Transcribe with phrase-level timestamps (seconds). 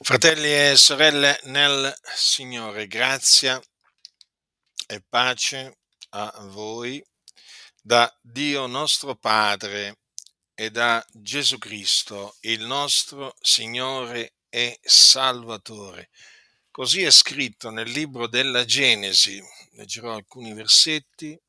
[0.00, 3.62] Fratelli e sorelle nel Signore, grazia
[4.88, 5.78] e pace
[6.10, 7.02] a voi
[7.80, 10.00] da Dio nostro Padre
[10.52, 16.10] e da Gesù Cristo, il nostro Signore e Salvatore.
[16.72, 19.40] Così è scritto nel libro della Genesi.
[19.74, 21.40] Leggerò alcuni versetti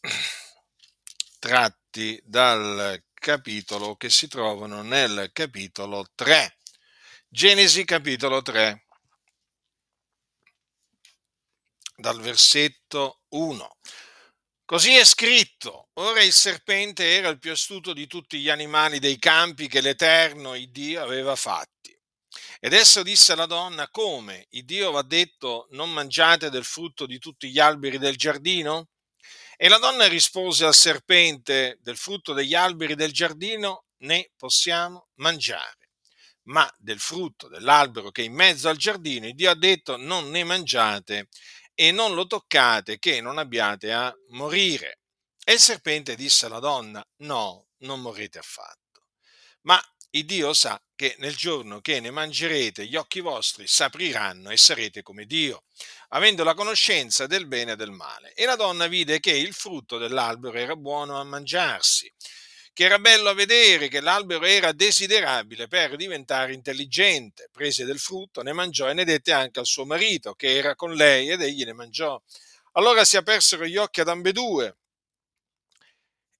[1.38, 6.56] tratti dal capitolo che si trovano nel capitolo 3
[7.34, 8.84] Genesi capitolo 3,
[11.96, 13.78] dal versetto 1.
[14.66, 19.18] Così è scritto, ora il serpente era il più astuto di tutti gli animali dei
[19.18, 21.98] campi che l'Eterno, il Dio, aveva fatti.
[22.60, 24.48] Ed esso disse alla donna, come?
[24.50, 28.90] Il Dio va detto, non mangiate del frutto di tutti gli alberi del giardino?
[29.56, 35.81] E la donna rispose al serpente, del frutto degli alberi del giardino ne possiamo mangiare
[36.44, 40.44] ma del frutto dell'albero che è in mezzo al giardino, Dio ha detto non ne
[40.44, 41.28] mangiate
[41.74, 45.00] e non lo toccate che non abbiate a morire.
[45.44, 49.06] E il serpente disse alla donna, no, non morrete affatto.
[49.62, 54.56] Ma il Dio sa che nel giorno che ne mangerete gli occhi vostri s'apriranno e
[54.56, 55.64] sarete come Dio,
[56.08, 58.34] avendo la conoscenza del bene e del male.
[58.34, 62.12] E la donna vide che il frutto dell'albero era buono a mangiarsi
[62.72, 67.48] che era bello a vedere, che l'albero era desiderabile per diventare intelligente.
[67.52, 70.94] Prese del frutto, ne mangiò e ne dette anche al suo marito, che era con
[70.94, 72.20] lei, ed egli ne mangiò.
[72.72, 74.76] Allora si apersero gli occhi ad ambedue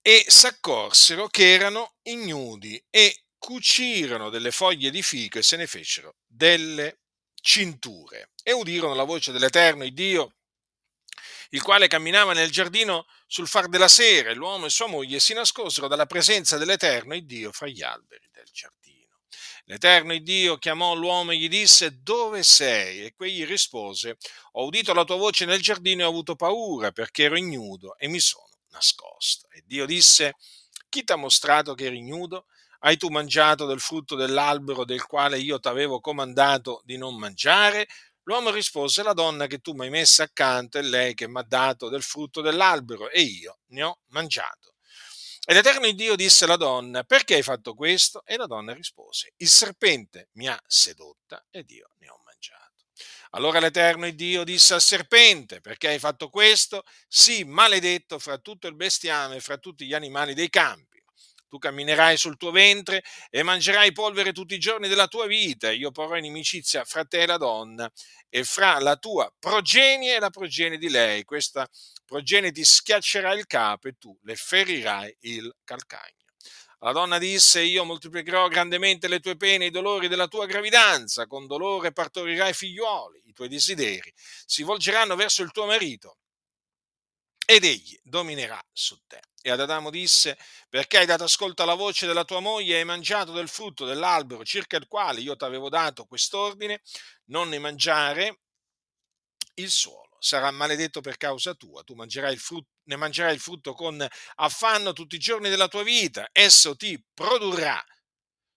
[0.01, 6.17] e s'accorsero che erano ignudi e cucirono delle foglie di fico e se ne fecero
[6.27, 7.01] delle
[7.35, 8.31] cinture.
[8.43, 10.37] E udirono la voce dell'Eterno, il Dio,
[11.55, 15.87] il quale camminava nel giardino sul far della sera, l'uomo e sua moglie si nascosero
[15.87, 19.19] dalla presenza dell'Eterno il Dio fra gli alberi del giardino.
[19.67, 23.05] L'Eterno Dio chiamò l'uomo e gli disse, dove sei?
[23.05, 24.17] E quegli rispose,
[24.53, 28.09] ho udito la tua voce nel giardino e ho avuto paura perché ero ignudo e
[28.09, 29.49] mi sono nascosto.
[29.51, 30.35] E Dio disse,
[30.89, 32.47] chi ti ha mostrato che eri ignudo?
[32.81, 37.87] Hai tu mangiato del frutto dell'albero del quale io ti avevo comandato di non mangiare?
[38.25, 41.43] L'uomo rispose, la donna che tu mi hai messa accanto è lei che mi ha
[41.43, 44.75] dato del frutto dell'albero e io ne ho mangiato.
[45.45, 48.23] E l'Eterno Dio disse alla donna, perché hai fatto questo?
[48.25, 52.85] E la donna rispose, il serpente mi ha sedotta ed io ne ho mangiato.
[53.31, 56.85] Allora l'Eterno Dio disse al serpente, perché hai fatto questo?
[57.09, 61.02] Sì, maledetto fra tutto il bestiame e fra tutti gli animali dei campi
[61.53, 65.71] tu camminerai sul tuo ventre e mangerai polvere tutti i giorni della tua vita.
[65.71, 67.93] Io porrò inimicizia fra te e la donna
[68.31, 71.25] e fra la tua progenie e la progenie di lei.
[71.25, 71.69] Questa
[72.07, 76.25] progenie ti schiaccerà il capo e tu le ferirai il calcagno.
[76.79, 81.27] La donna disse, io moltiplicherò grandemente le tue pene e i dolori della tua gravidanza,
[81.27, 86.17] con dolore partorirai figliuoli, i tuoi desideri si volgeranno verso il tuo marito
[87.55, 89.21] ed egli dominerà su te.
[89.43, 92.77] E ad Adamo disse, perché hai dato ascolto alla voce della tua moglie?
[92.77, 96.81] E hai mangiato del frutto dell'albero circa il quale io ti avevo dato quest'ordine,
[97.27, 98.41] non ne mangiare,
[99.55, 100.17] il suolo.
[100.19, 105.17] Sarà maledetto per causa tua, tu mangerai frutto, ne mangerai il frutto con affanno tutti
[105.17, 107.85] i giorni della tua vita, esso ti produrrà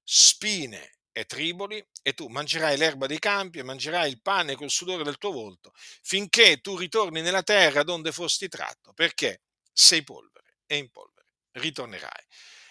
[0.04, 5.04] spine e triboli, e tu mangerai l'erba dei campi e mangerai il pane col sudore
[5.04, 5.72] del tuo volto,
[6.04, 9.42] finché tu ritorni nella terra donde fosti tratto, perché
[9.74, 12.24] sei polvere e in polvere ritornerai.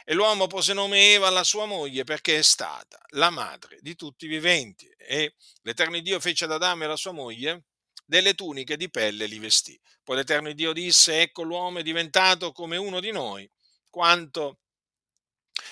[0.05, 4.27] E l'uomo pose nome Eva alla sua moglie perché è stata la madre di tutti
[4.27, 4.87] i viventi.
[4.97, 7.65] E l'Eterno Dio fece ad Adamo e alla sua moglie
[8.07, 9.77] delle tuniche di pelle e li vestì.
[10.05, 13.51] Poi l'Eterno Dio disse, ecco l'uomo è diventato come uno di noi,
[13.91, 14.61] quanto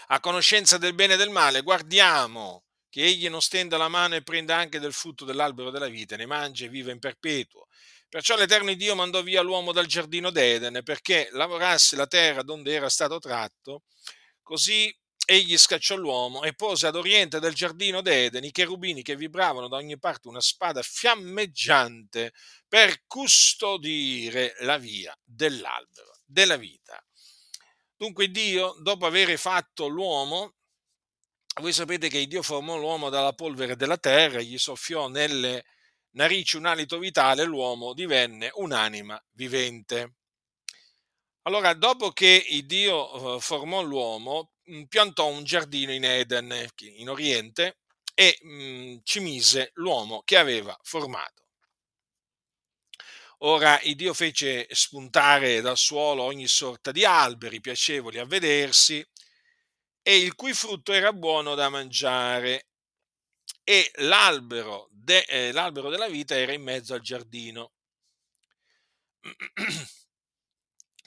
[0.09, 4.23] a conoscenza del bene e del male, guardiamo che egli non stenda la mano e
[4.23, 7.69] prenda anche del frutto dell'albero della vita, ne mangi e viva in perpetuo.
[8.07, 12.91] Perciò l'Eterno Dio mandò via l'uomo dal giardino d'Eden perché lavorasse la terra donde era
[12.91, 13.85] stato tratto,
[14.43, 14.95] così
[15.25, 19.77] egli scacciò l'uomo e pose ad oriente del giardino d'Eden i cherubini che vibravano da
[19.77, 22.35] ogni parte una spada fiammeggiante
[22.69, 27.03] per custodire la via dell'albero della vita.
[27.97, 30.57] Dunque Dio, dopo aver fatto l'uomo,
[31.61, 35.65] voi sapete che Dio formò l'uomo dalla polvere della terra, gli soffiò nelle
[36.13, 40.15] narici un alito vitale, l'uomo divenne un'anima vivente.
[41.43, 47.79] Allora, dopo che Dio eh, formò l'uomo, mm, piantò un giardino in Eden, in Oriente,
[48.15, 51.43] e mh, mm, ci mise l'uomo che aveva formato.
[53.45, 59.05] Ora Dio fece spuntare dal suolo ogni sorta di alberi piacevoli a vedersi
[60.03, 62.67] e il cui frutto era buono da mangiare.
[63.65, 67.73] e l'albero, de, eh, l'albero della vita era in mezzo al giardino.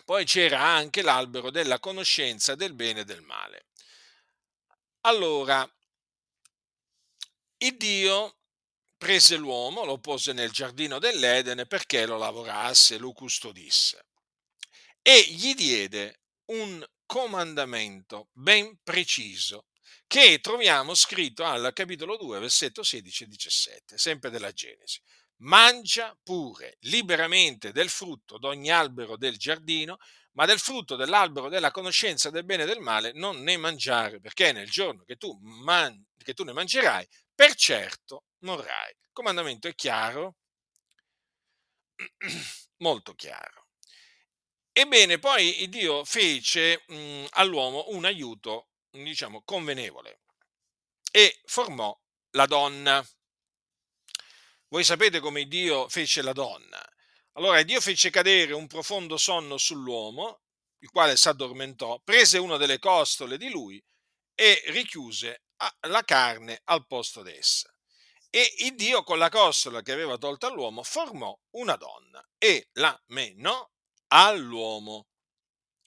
[0.05, 3.67] Poi c'era anche l'albero della conoscenza del bene e del male.
[5.01, 5.69] Allora,
[7.57, 8.37] il Dio
[8.97, 14.05] prese l'uomo, lo pose nel giardino dell'Edene perché lo lavorasse, lo custodisse
[15.07, 16.83] e gli diede un
[17.15, 19.67] comandamento ben preciso
[20.05, 24.99] che troviamo scritto al capitolo 2, versetto 16 e 17, sempre della Genesi.
[25.37, 29.97] Mangia pure liberamente del frutto d'ogni albero del giardino,
[30.33, 34.51] ma del frutto dell'albero della conoscenza del bene e del male non ne mangiare, perché
[34.51, 38.89] nel giorno che tu, man- che tu ne mangerai, per certo morrai.
[38.89, 40.35] Il comandamento è chiaro,
[42.79, 43.64] molto chiaro.
[44.77, 50.19] Ebbene, poi Dio fece mh, all'uomo un aiuto, diciamo, convenevole
[51.11, 51.97] e formò
[52.31, 53.01] la donna.
[54.67, 56.85] Voi sapete come Dio fece la donna.
[57.37, 60.41] Allora Dio fece cadere un profondo sonno sull'uomo,
[60.79, 63.81] il quale si addormentò, prese una delle costole di lui
[64.33, 65.43] e richiuse
[65.87, 67.73] la carne al posto d'essa.
[68.29, 73.01] E il Dio con la costola che aveva tolta all'uomo formò una donna e la
[73.05, 73.65] menò
[74.07, 75.07] all'uomo.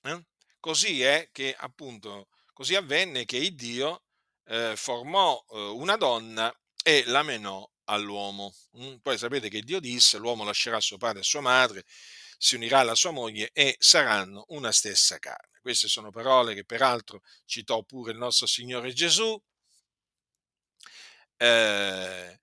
[0.03, 0.25] Eh?
[0.61, 4.05] Così è che appunto, così avvenne che il Dio
[4.47, 8.55] eh, formò eh, una donna e la menò all'uomo.
[8.79, 8.97] Mm?
[8.97, 11.85] Poi sapete che Dio disse, l'uomo lascerà suo padre e sua madre,
[12.39, 15.59] si unirà alla sua moglie e saranno una stessa carne.
[15.61, 19.41] Queste sono parole che peraltro citò pure il nostro Signore Gesù.
[21.37, 22.39] Eh,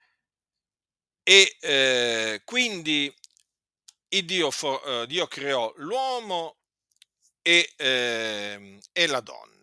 [1.24, 3.14] e eh, quindi
[4.24, 6.58] Dio, for, eh, Dio, creò l'uomo
[7.42, 9.54] e, eh, e la donna.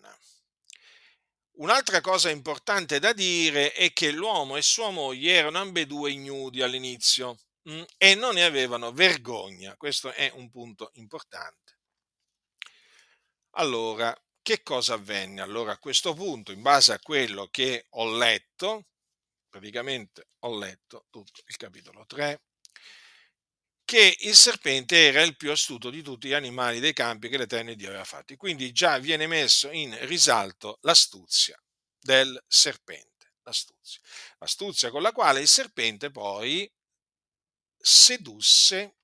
[1.57, 7.39] Un'altra cosa importante da dire è che l'uomo e sua moglie erano ambedue ignudi all'inizio
[7.63, 9.77] mh, mm, e non ne avevano vergogna.
[9.77, 11.79] Questo è un punto importante.
[13.57, 15.41] Allora, che cosa avvenne?
[15.41, 18.87] Allora, a questo punto, in base a quello che ho letto,
[19.49, 22.41] praticamente ho letto tutto il capitolo 3,
[23.93, 27.75] che il serpente era il più astuto di tutti gli animali dei campi che l'Eterno
[27.75, 28.37] Dio aveva fatti.
[28.37, 31.63] Quindi già viene messo in risalto l'astuzia
[32.01, 34.01] del serpente, l'astuzia.
[34.39, 36.67] l'astuzia con la quale il serpente poi
[37.77, 38.97] sedusse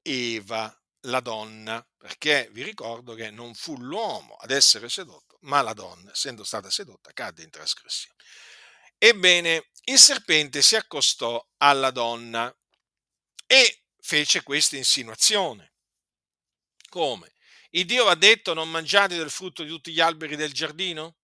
[0.00, 5.74] Eva, la donna, perché vi ricordo che non fu l'uomo ad essere sedotto, ma la
[5.74, 8.16] donna, essendo stata sedotta, cadde in trasgressione.
[8.96, 12.50] Ebbene, il serpente si accostò alla donna
[13.52, 15.72] e fece questa insinuazione.
[16.88, 17.32] Come?
[17.70, 21.16] Il Dio ha detto non mangiate del frutto di tutti gli alberi del giardino?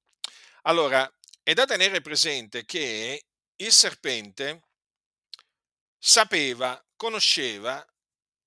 [0.62, 1.08] Allora,
[1.44, 4.62] è da tenere presente che il serpente
[5.96, 7.86] sapeva, conosceva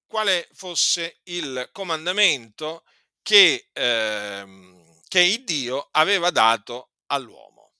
[0.05, 2.83] quale fosse il comandamento
[3.21, 7.75] che, eh, che il Dio aveva dato all'uomo.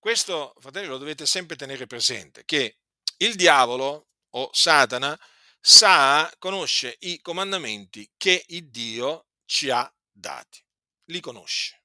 [0.00, 2.78] Questo, fratelli, lo dovete sempre tenere presente, che
[3.18, 5.18] il diavolo o Satana
[5.60, 10.62] sa, conosce i comandamenti che il Dio ci ha dati.
[11.06, 11.82] Li conosce.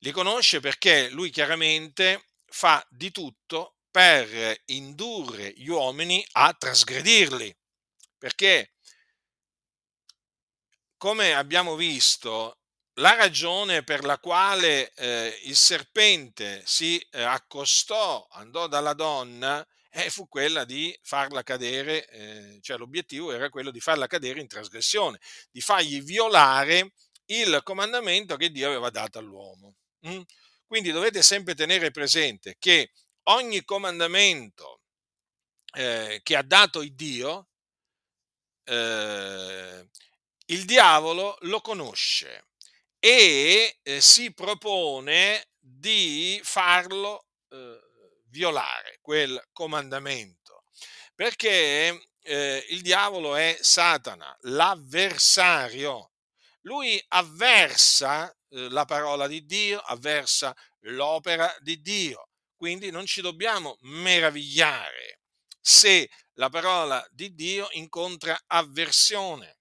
[0.00, 7.56] Li conosce perché lui chiaramente fa di tutto per indurre gli uomini a trasgredirli.
[8.18, 8.74] Perché,
[10.96, 12.58] come abbiamo visto,
[12.94, 19.66] la ragione per la quale eh, il serpente si eh, accostò, andò dalla donna,
[19.96, 24.46] eh, fu quella di farla cadere, eh, cioè l'obiettivo era quello di farla cadere in
[24.46, 25.18] trasgressione,
[25.50, 26.92] di fargli violare
[27.26, 29.76] il comandamento che Dio aveva dato all'uomo.
[30.06, 30.20] Mm?
[30.66, 32.92] Quindi dovete sempre tenere presente che
[33.30, 34.82] ogni comandamento
[35.72, 37.48] eh, che ha dato il Dio,
[38.64, 39.88] eh,
[40.46, 42.48] il diavolo lo conosce
[42.98, 47.85] e eh, si propone di farlo eh,
[48.36, 50.64] violare quel comandamento,
[51.14, 56.12] perché eh, il diavolo è Satana, l'avversario.
[56.62, 62.28] Lui avversa eh, la parola di Dio, avversa l'opera di Dio.
[62.54, 65.20] Quindi non ci dobbiamo meravigliare
[65.58, 69.60] se la parola di Dio incontra avversione.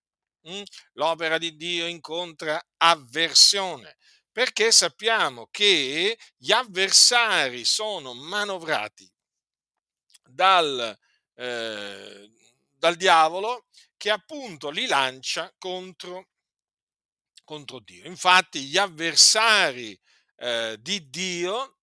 [0.49, 0.63] Mm?
[0.93, 3.95] L'opera di Dio incontra avversione
[4.35, 9.09] perché sappiamo che gli avversari sono manovrati
[10.25, 10.99] dal,
[11.35, 12.31] eh,
[12.73, 16.31] dal diavolo che appunto li lancia contro,
[17.45, 18.05] contro Dio.
[18.07, 19.97] Infatti gli avversari
[20.35, 21.77] eh, di Dio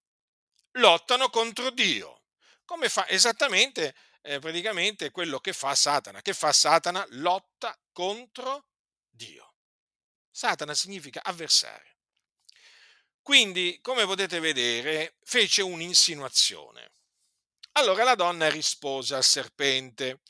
[0.72, 2.24] lottano contro Dio.
[2.66, 6.20] Come fa esattamente, eh, praticamente quello che fa Satana.
[6.20, 7.02] Che fa Satana?
[7.12, 8.66] Lotta contro
[9.08, 9.54] Dio.
[10.30, 11.91] Satana significa avversario.
[13.22, 16.90] Quindi, come potete vedere, fece un'insinuazione.
[17.72, 20.20] Allora la donna rispose al serpente.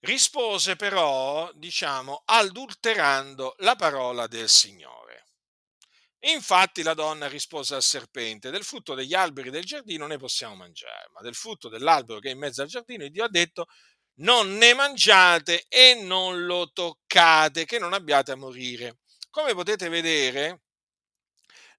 [0.00, 5.26] Rispose però, diciamo, adulterando la parola del Signore.
[6.20, 11.08] Infatti la donna rispose al serpente, del frutto degli alberi del giardino ne possiamo mangiare,
[11.12, 13.66] ma del frutto dell'albero che è in mezzo al giardino Dio ha detto
[14.20, 18.98] non ne mangiate e non lo toccate, che non abbiate a morire.
[19.30, 20.62] Come potete vedere,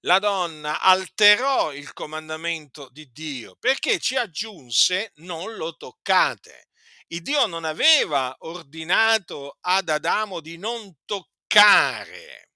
[0.02, 6.68] la donna alterò il comandamento di Dio perché ci aggiunse non lo toccate.
[7.08, 12.50] Il Dio non aveva ordinato ad Adamo di non toccare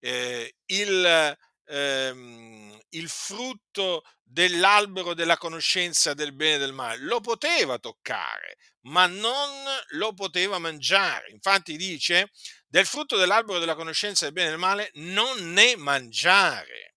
[0.00, 1.38] eh, il,
[1.68, 6.98] ehm, il frutto dell'albero della conoscenza del bene e del male.
[7.02, 9.50] Lo poteva toccare, ma non
[9.90, 11.30] lo poteva mangiare.
[11.30, 12.30] Infatti dice,
[12.66, 16.94] del frutto dell'albero della conoscenza del bene e del male non ne mangiare.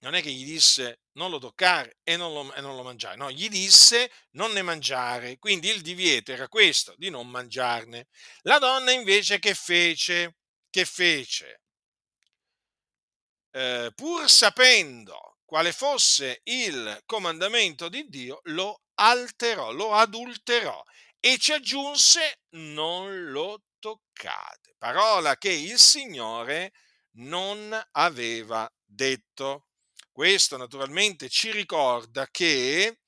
[0.00, 3.16] Non è che gli disse non lo toccare e non lo, e non lo mangiare,
[3.16, 5.38] no, gli disse non ne mangiare.
[5.38, 8.08] Quindi il divieto era questo, di non mangiarne.
[8.42, 10.36] La donna invece che fece?
[10.68, 11.63] Che fece?
[13.56, 20.82] Eh, pur sapendo quale fosse il comandamento di Dio, lo alterò, lo adulterò
[21.20, 26.72] e ci aggiunse non lo toccate, parola che il Signore
[27.18, 29.68] non aveva detto.
[30.10, 33.02] Questo naturalmente ci ricorda che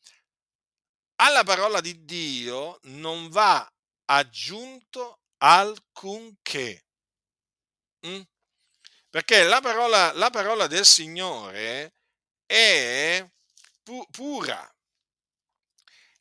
[1.17, 3.69] alla parola di Dio non va
[4.05, 6.87] aggiunto alcunché.
[8.07, 8.21] Mm?
[9.17, 11.95] Perché la parola, la parola, del Signore
[12.45, 13.27] è
[13.83, 14.71] pu- pura,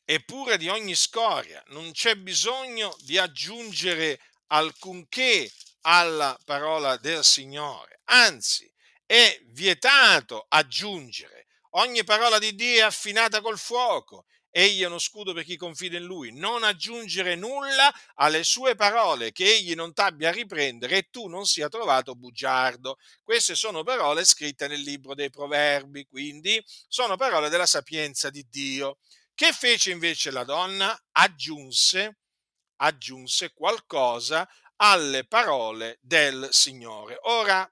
[0.02, 8.00] è pura di ogni scoria, non c'è bisogno di aggiungere alcunché alla parola del Signore,
[8.04, 8.66] anzi
[9.04, 11.48] è vietato aggiungere.
[11.72, 14.24] Ogni parola di Dio è affinata col fuoco.
[14.58, 16.32] Egli è uno scudo per chi confida in lui.
[16.32, 21.44] Non aggiungere nulla alle sue parole, che egli non t'abbia a riprendere e tu non
[21.44, 22.96] sia trovato bugiardo.
[23.22, 26.58] Queste sono parole scritte nel libro dei proverbi, quindi
[26.88, 28.96] sono parole della sapienza di Dio.
[29.34, 30.98] Che fece invece la donna?
[31.12, 32.20] Aggiunse,
[32.76, 37.18] aggiunse qualcosa alle parole del Signore.
[37.24, 37.70] Ora,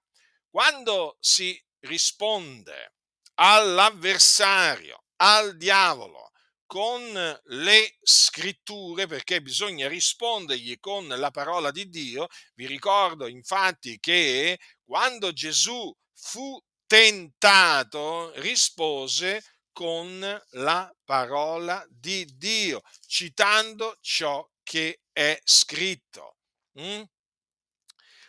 [0.50, 2.93] quando si risponde
[3.37, 6.33] all'avversario, al diavolo,
[6.75, 14.59] con le scritture, perché bisogna rispondergli con la parola di Dio, vi ricordo infatti che
[14.83, 20.19] quando Gesù fu tentato, rispose con
[20.50, 26.38] la parola di Dio, citando ciò che è scritto.
[26.81, 27.02] Mm?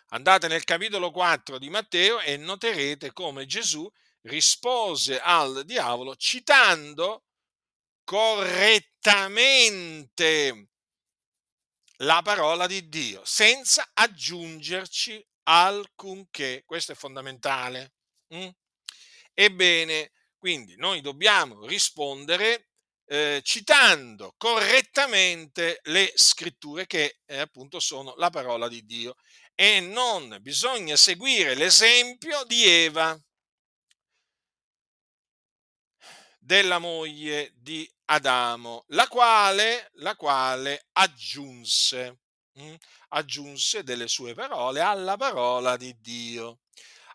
[0.09, 7.24] Andate nel capitolo 4 di Matteo e noterete come Gesù rispose al diavolo citando
[8.05, 10.69] correttamente
[11.97, 16.63] la parola di Dio, senza aggiungerci alcunché.
[16.65, 17.95] Questo è fondamentale.
[18.33, 18.47] Mm?
[19.33, 22.69] Ebbene, quindi noi dobbiamo rispondere
[23.07, 29.15] eh, citando correttamente le scritture che eh, appunto sono la parola di Dio
[29.53, 33.17] e non bisogna seguire l'esempio di Eva,
[36.39, 42.19] della moglie di Adamo, la quale, la quale aggiunse,
[42.53, 42.75] hm,
[43.09, 46.59] aggiunse delle sue parole alla parola di Dio.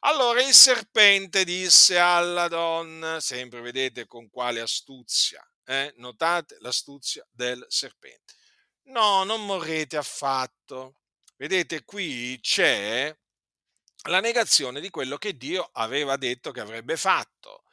[0.01, 5.93] Allora il serpente disse alla donna, sempre vedete con quale astuzia, eh?
[5.99, 8.35] notate l'astuzia del serpente.
[8.85, 10.97] No, non morrete affatto.
[11.37, 13.15] Vedete, qui c'è
[14.09, 17.65] la negazione di quello che Dio aveva detto che avrebbe fatto.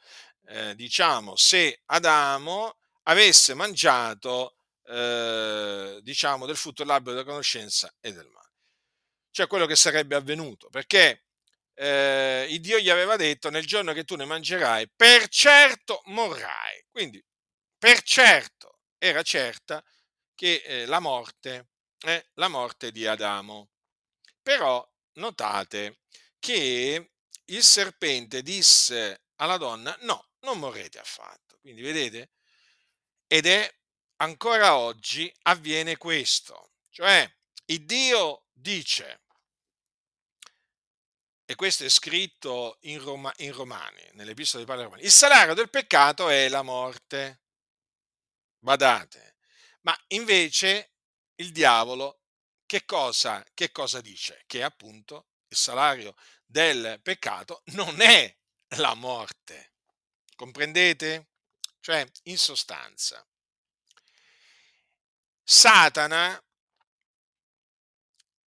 [0.46, 2.77] Eh, diciamo, se Adamo
[3.08, 8.52] avesse mangiato, eh, diciamo, del frutto dell'albero della conoscenza e del male.
[9.30, 11.24] Cioè quello che sarebbe avvenuto, perché
[11.74, 16.84] eh, il Dio gli aveva detto nel giorno che tu ne mangerai, per certo morrai.
[16.90, 17.22] Quindi,
[17.78, 19.82] per certo, era certa
[20.34, 23.70] che eh, la morte è la morte di Adamo.
[24.42, 26.00] Però notate
[26.38, 27.12] che
[27.44, 31.58] il serpente disse alla donna, no, non morrete affatto.
[31.60, 32.30] Quindi vedete?
[33.28, 33.72] Ed è
[34.16, 36.72] ancora oggi avviene questo.
[36.90, 37.30] Cioè,
[37.66, 39.20] il Dio dice,
[41.44, 45.68] e questo è scritto in, Roma, in Romani, nell'epistola di Paolo Romani, il salario del
[45.68, 47.42] peccato è la morte.
[48.58, 49.36] Badate.
[49.82, 50.94] Ma invece
[51.36, 52.22] il diavolo
[52.66, 54.42] che cosa, che cosa dice?
[54.46, 58.34] Che appunto il salario del peccato non è
[58.76, 59.72] la morte.
[60.34, 61.28] Comprendete?
[61.80, 63.26] Cioè, in sostanza,
[65.42, 66.42] Satana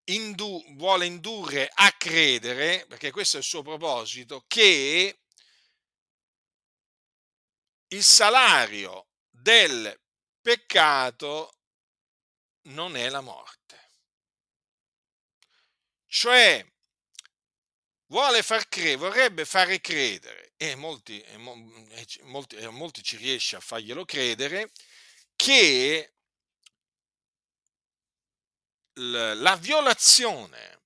[0.04, 5.18] indu- vuole indurre a credere, perché questo è il suo proposito, che
[7.88, 9.98] il salario del
[10.40, 11.54] peccato
[12.64, 13.90] non è la morte.
[16.06, 16.66] Cioè,
[18.06, 23.60] vuole far credere, vorrebbe fare credere, e molti, e molti, e molti ci riesce a
[23.60, 24.70] farglielo credere,
[25.34, 26.14] che
[28.92, 30.82] la violazione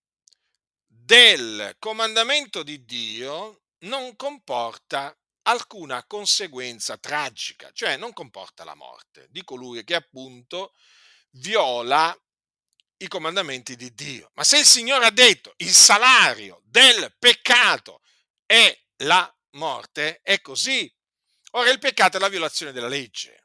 [0.87, 9.45] del comandamento di Dio non comporta alcuna conseguenza tragica, cioè non comporta la morte di
[9.45, 10.73] colui che appunto
[11.33, 12.19] viola
[12.99, 14.31] i comandamenti di Dio.
[14.33, 18.01] Ma se il Signore ha detto il salario del peccato
[18.47, 20.93] è la morte, è così.
[21.53, 23.45] Ora il peccato è la violazione della legge.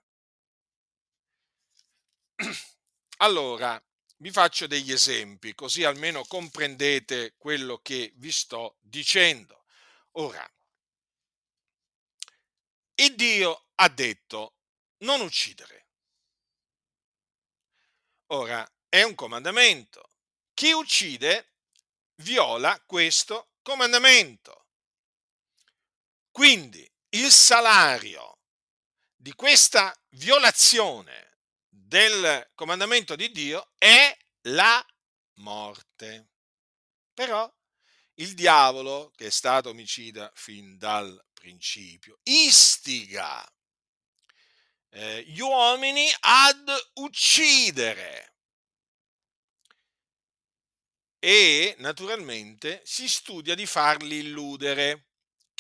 [3.22, 3.80] Allora,
[4.18, 9.66] vi faccio degli esempi, così almeno comprendete quello che vi sto dicendo.
[10.14, 10.44] Ora,
[12.96, 14.56] il Dio ha detto
[15.00, 15.88] non uccidere.
[18.28, 20.10] Ora, è un comandamento.
[20.54, 21.54] Chi uccide
[22.16, 24.61] viola questo comandamento.
[26.32, 28.40] Quindi il salario
[29.16, 34.84] di questa violazione del comandamento di Dio è la
[35.36, 36.30] morte.
[37.14, 37.52] Però
[38.16, 43.46] il diavolo, che è stato omicida fin dal principio, istiga
[44.90, 48.34] eh, gli uomini ad uccidere.
[51.20, 55.11] E naturalmente si studia di farli illudere,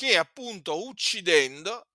[0.01, 1.89] che appunto uccidendo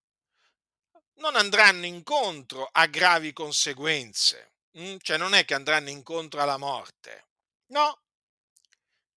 [1.14, 4.98] non andranno incontro a gravi conseguenze, mm?
[5.00, 7.30] cioè non è che andranno incontro alla morte,
[7.72, 8.02] no,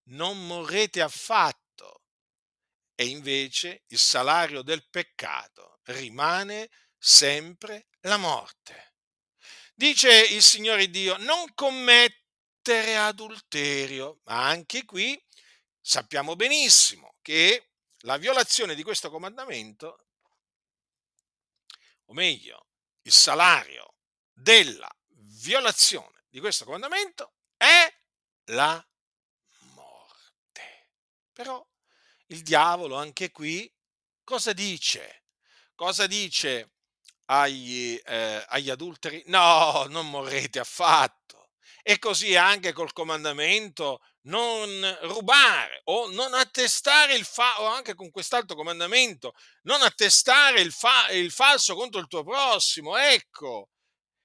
[0.08, 2.02] non morrete affatto
[2.96, 8.94] e invece il salario del peccato rimane sempre la morte.
[9.72, 15.16] Dice il Signore Dio, non commettere adulterio, ma anche qui
[15.80, 17.69] sappiamo benissimo che
[18.00, 20.06] la violazione di questo comandamento,
[22.06, 22.66] o meglio,
[23.02, 23.94] il salario
[24.32, 27.92] della violazione di questo comandamento è
[28.46, 28.84] la
[29.74, 30.88] morte.
[31.32, 31.66] Però
[32.26, 33.72] il diavolo anche qui
[34.24, 35.24] cosa dice?
[35.74, 36.72] Cosa dice
[37.26, 39.22] agli, eh, agli adulteri?
[39.26, 41.50] No, non morrete affatto.
[41.82, 48.10] E così anche col comandamento non rubare o non attestare il falso, o anche con
[48.10, 52.96] quest'altro comandamento, non attestare il, fa- il falso contro il tuo prossimo.
[52.96, 53.70] Ecco,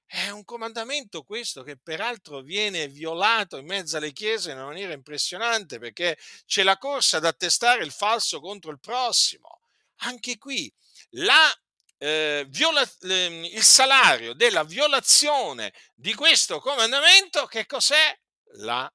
[0.05, 4.93] è un comandamento questo che peraltro viene violato in mezzo alle chiese in una maniera
[4.93, 9.61] impressionante perché c'è la corsa ad attestare il falso contro il prossimo.
[9.99, 10.71] Anche qui
[11.11, 11.51] la,
[11.97, 18.17] eh, viola, eh, il salario della violazione di questo comandamento che cos'è?
[18.57, 18.89] La.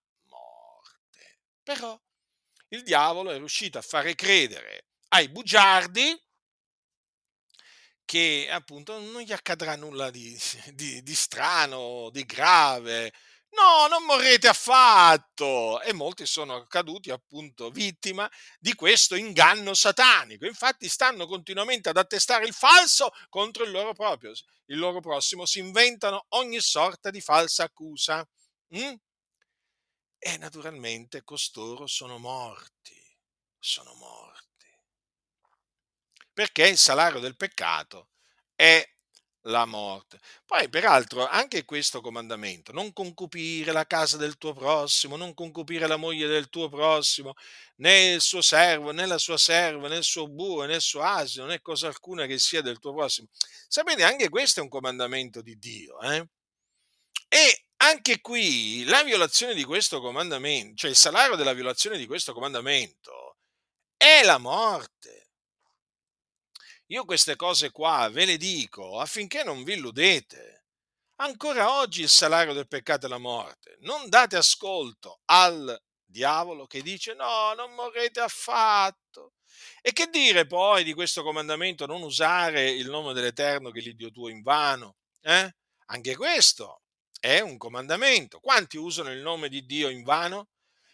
[1.71, 1.97] Però
[2.71, 6.21] il diavolo è riuscito a fare credere ai bugiardi
[8.05, 10.37] che appunto non gli accadrà nulla di,
[10.75, 13.13] di, di strano, di grave.
[13.51, 15.81] No, non morrete affatto!
[15.83, 18.29] E molti sono caduti appunto vittima
[18.59, 20.47] di questo inganno satanico.
[20.47, 25.61] Infatti stanno continuamente ad attestare il falso contro il loro proprio, il loro prossimo, si
[25.61, 28.29] inventano ogni sorta di falsa accusa.
[28.77, 28.95] Mm?
[30.23, 33.01] E naturalmente costoro sono morti,
[33.59, 34.51] sono morti
[36.41, 38.09] perché il salario del peccato
[38.55, 38.83] è
[39.45, 40.19] la morte.
[40.47, 45.97] Poi, peraltro, anche questo comandamento, non concupire la casa del tuo prossimo, non concupire la
[45.97, 47.35] moglie del tuo prossimo,
[47.77, 51.03] né il suo servo, né la sua serva, né il suo bue, né il suo
[51.03, 53.29] asino, né cosa alcuna che sia del tuo prossimo.
[53.69, 56.01] Sapete, anche questo è un comandamento di Dio.
[56.01, 56.27] Eh?
[57.29, 62.33] E anche qui la violazione di questo comandamento, cioè il salario della violazione di questo
[62.33, 63.37] comandamento,
[63.97, 65.31] è la morte.
[66.87, 70.65] Io queste cose qua ve le dico affinché non vi illudete.
[71.17, 73.77] Ancora oggi il salario del peccato è la morte.
[73.81, 79.35] Non date ascolto al diavolo che dice no, non morrete affatto.
[79.81, 84.29] E che dire poi di questo comandamento non usare il nome dell'Eterno che l'Iddio tuo
[84.29, 84.97] in vano?
[85.23, 85.55] Eh?
[85.87, 86.80] Anche questo
[87.21, 88.41] è un comandamento.
[88.41, 90.49] Quanti usano il nome di Dio in vano?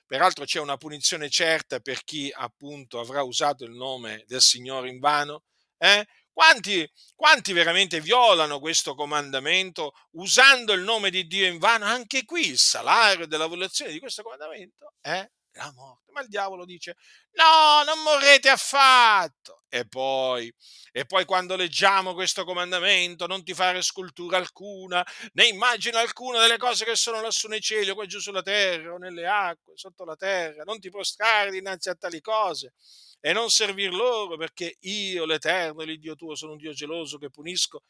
[0.07, 4.99] Peraltro c'è una punizione certa per chi appunto avrà usato il nome del Signore in
[4.99, 5.45] vano.
[5.79, 6.07] Eh?
[6.33, 11.87] Quanti, quanti, veramente violano questo comandamento usando il nome di Dio in vano?
[11.87, 16.13] Anche qui il salario della violazione di questo comandamento è la morte.
[16.13, 16.97] Ma il diavolo dice:
[17.33, 19.63] No, non morrete affatto.
[19.69, 20.53] E poi,
[20.93, 26.57] e poi quando leggiamo questo comandamento, non ti fare scultura alcuna, né immagine alcuna delle
[26.57, 30.05] cose che sono lassù nei cieli, o qua giù sulla terra, o nelle acque, sotto
[30.05, 32.73] la terra, non ti prostrare dinanzi a tali cose
[33.21, 37.83] e non servir loro, perché io, l'Eterno, l'Iddio tuo, sono un Dio geloso che punisco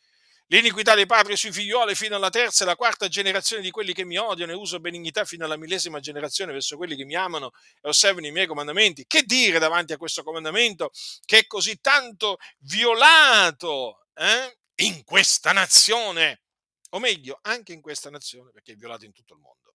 [0.49, 4.05] l'iniquità dei padri sui figlioli fino alla terza e alla quarta generazione di quelli che
[4.05, 7.89] mi odiano e uso benignità fino alla millesima generazione verso quelli che mi amano e
[7.89, 9.07] osservano i miei comandamenti.
[9.07, 10.91] Che dire davanti a questo comandamento
[11.25, 14.59] che è così tanto violato eh?
[14.85, 16.43] in questa nazione?
[16.91, 19.67] O meglio, anche in questa nazione, perché è violato in tutto il mondo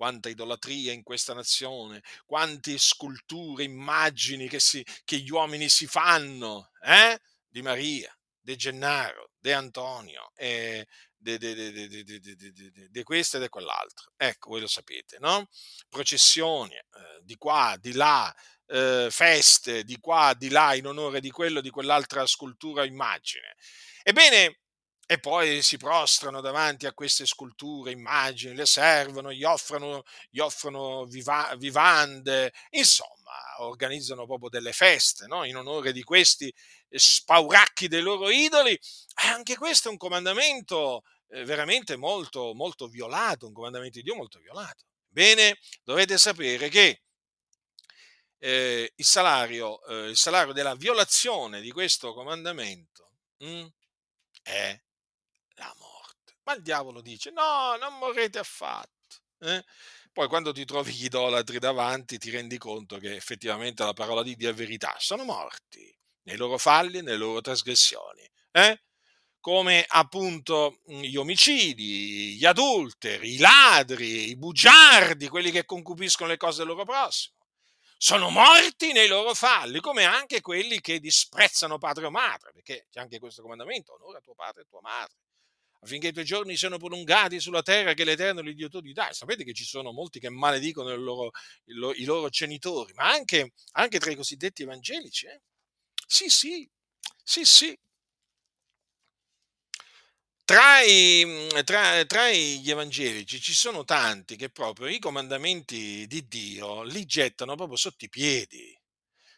[0.00, 6.70] quanta idolatria in questa nazione, quante sculture, immagini che, si, che gli uomini si fanno
[6.82, 7.20] eh?
[7.46, 14.12] di Maria, De Gennaro, De Antonio, eh, de, de, questo e di quell'altro.
[14.16, 15.48] Ecco, voi lo sapete, no?
[15.88, 18.34] Processioni eh, di qua, di là,
[18.66, 23.56] eh, feste di qua, di là, in onore di quello, di quell'altra scultura o immagine.
[24.02, 24.60] Ebbene,
[25.10, 31.04] e poi si prostrano davanti a queste sculture, immagini, le servono, gli offrono, gli offrono
[31.04, 33.19] viva, vivande, insomma,
[33.62, 35.44] organizzano proprio delle feste no?
[35.44, 36.52] in onore di questi
[36.90, 38.72] spauracchi dei loro idoli.
[38.72, 44.16] E anche questo è un comandamento eh, veramente molto, molto violato, un comandamento di Dio
[44.16, 44.84] molto violato.
[45.08, 47.02] Bene, dovete sapere che
[48.38, 53.66] eh, il, salario, eh, il salario della violazione di questo comandamento mh, mm,
[54.42, 54.80] è
[55.54, 56.38] la morte.
[56.44, 58.99] Ma il diavolo dice, no, non morrete affatto.
[59.40, 59.64] Eh?
[60.12, 64.34] Poi quando ti trovi gli idolatri davanti ti rendi conto che effettivamente la parola di
[64.36, 68.28] Dio è verità, sono morti nei loro falli, nelle loro trasgressioni.
[68.50, 68.82] Eh?
[69.40, 76.58] Come appunto gli omicidi, gli adulteri, i ladri, i bugiardi, quelli che concupiscono le cose
[76.58, 77.36] del loro prossimo.
[77.96, 83.00] Sono morti nei loro falli, come anche quelli che disprezzano padre o madre, perché c'è
[83.00, 85.16] anche questo comandamento, onora tuo padre e tua madre
[85.82, 89.12] affinché i tuoi giorni siano prolungati sulla terra che l'Eterno l'Iddio tuo ti dà.
[89.12, 91.30] Sapete che ci sono molti che maledicono loro,
[91.64, 95.26] i loro genitori, ma anche, anche, tra i cosiddetti evangelici.
[95.26, 95.40] Eh?
[96.06, 96.68] Sì, sì,
[97.22, 97.78] sì, sì.
[100.44, 106.82] Tra, i, tra, tra gli evangelici ci sono tanti che proprio i comandamenti di Dio
[106.82, 108.76] li gettano proprio sotto i piedi.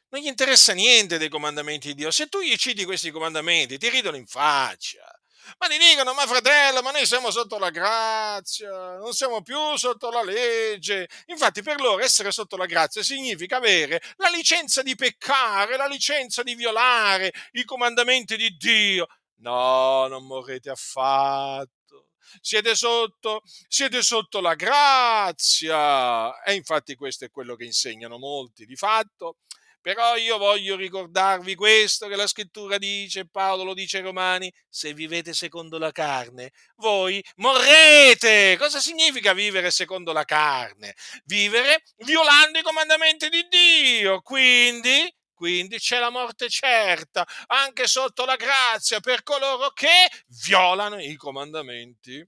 [0.09, 2.11] Non gli interessa niente dei comandamenti di Dio.
[2.11, 5.22] Se tu gli citi questi comandamenti, ti ridono in faccia
[5.59, 10.11] ma ti dicono, ma fratello, ma noi siamo sotto la grazia, non siamo più sotto
[10.11, 11.09] la legge.
[11.27, 16.43] Infatti per loro essere sotto la grazia significa avere la licenza di peccare, la licenza
[16.43, 19.07] di violare i comandamenti di Dio.
[19.37, 22.09] No, non morrete affatto.
[22.41, 26.43] Siete sotto, siete sotto la grazia.
[26.43, 29.37] E infatti questo è quello che insegnano molti di fatto
[29.83, 34.95] però io voglio ricordarvi questo che la scrittura dice, Paolo lo dice ai Romani, se
[34.95, 38.57] vivete secondo la carne, voi morrete.
[38.59, 40.95] Cosa significa vivere secondo la carne?
[41.25, 44.21] Vivere violando i comandamenti di Dio.
[44.23, 50.09] Quindi, quindi c'è la morte certa, anche sotto la grazia, per coloro che
[50.45, 52.25] violano i comandamenti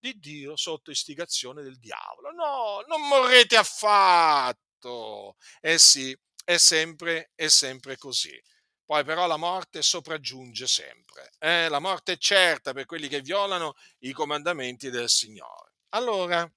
[0.00, 2.30] di Dio sotto istigazione del diavolo.
[2.32, 5.36] No, non morrete affatto.
[5.60, 6.16] Eh sì,
[6.50, 8.36] è sempre, è sempre così.
[8.84, 11.30] Poi però la morte sopraggiunge sempre.
[11.38, 11.68] Eh?
[11.68, 15.74] La morte è certa per quelli che violano i comandamenti del Signore.
[15.90, 16.50] Allora,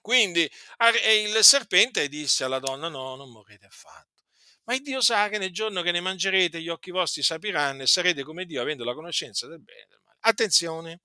[0.00, 0.50] quindi
[1.26, 4.24] il serpente disse alla donna, no, non morrete affatto.
[4.64, 7.86] Ma il Dio sa che nel giorno che ne mangerete gli occhi vostri sapiranno e
[7.86, 10.16] sarete come Dio avendo la conoscenza del bene e del male.
[10.20, 11.00] Attenzione,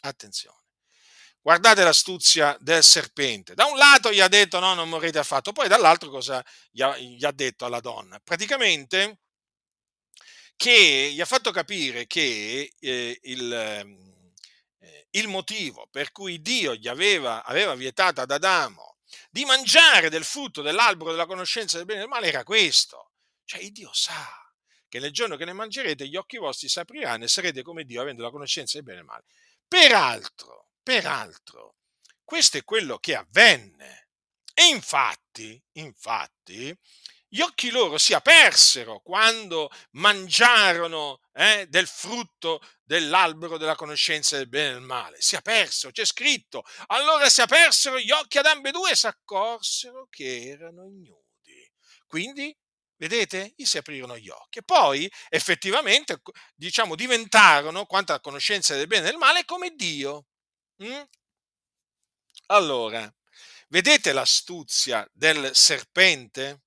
[0.00, 0.63] attenzione.
[1.44, 3.52] Guardate l'astuzia del serpente.
[3.52, 6.96] Da un lato gli ha detto no, non morrete affatto, poi dall'altro cosa gli ha,
[6.96, 8.18] gli ha detto alla donna?
[8.18, 9.18] Praticamente
[10.56, 16.88] che gli ha fatto capire che eh, il, eh, il, motivo per cui Dio gli
[16.88, 18.96] aveva, aveva vietato ad Adamo
[19.28, 23.10] di mangiare del frutto dell'albero della conoscenza del bene e del male era questo.
[23.44, 24.50] Cioè, il Dio sa
[24.88, 28.00] che nel giorno che ne mangerete gli occhi vostri si apriranno e sarete come Dio
[28.00, 29.24] avendo la conoscenza del bene e del male.
[29.68, 31.76] Peraltro, Peraltro,
[32.22, 34.08] questo è quello che avvenne.
[34.52, 36.76] E infatti, infatti,
[37.26, 44.68] gli occhi loro si apersero quando mangiarono eh, del frutto dell'albero della conoscenza del bene
[44.68, 45.16] e del male.
[45.20, 46.62] Si apersero, c'è scritto.
[46.88, 51.72] Allora si apersero gli occhi ad ambedue e si accorsero che erano ignudi.
[52.06, 52.54] Quindi,
[52.96, 54.62] vedete, gli si aprirono gli occhi.
[54.62, 56.20] Poi, effettivamente,
[56.54, 60.26] diciamo, diventarono, quanto alla conoscenza del bene e del male, come Dio.
[62.46, 63.12] Allora,
[63.68, 66.62] vedete l'astuzia del serpente?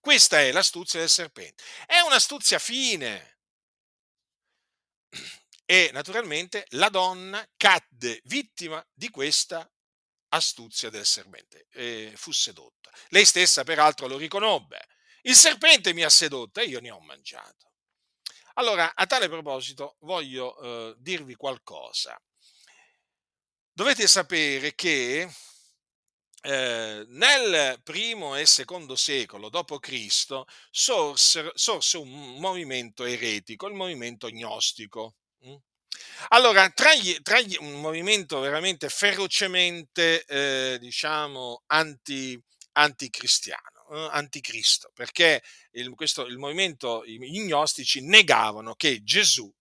[0.00, 1.64] Questa è l'astuzia del serpente.
[1.86, 3.38] È un'astuzia fine.
[5.68, 9.68] E naturalmente la donna cadde vittima di questa
[10.28, 11.66] astuzia del serpente.
[11.72, 12.92] E fu sedotta.
[13.08, 14.78] Lei stessa, peraltro, lo riconobbe.
[15.22, 17.72] Il serpente mi ha sedotto e io ne ho mangiato.
[18.54, 22.16] Allora, a tale proposito, voglio eh, dirvi qualcosa.
[23.76, 25.30] Dovete sapere che
[26.40, 30.44] eh, nel primo e secondo secolo d.C.
[30.70, 35.16] Sorse, sorse un movimento eretico, il movimento gnostico.
[35.46, 35.56] Mm?
[36.28, 44.90] Allora, tra gli, tra gli, un movimento veramente ferocemente, eh, diciamo, anti, anticristiano, eh, anticristo,
[44.94, 49.54] perché il, questo, il movimento, i gnostici negavano che Gesù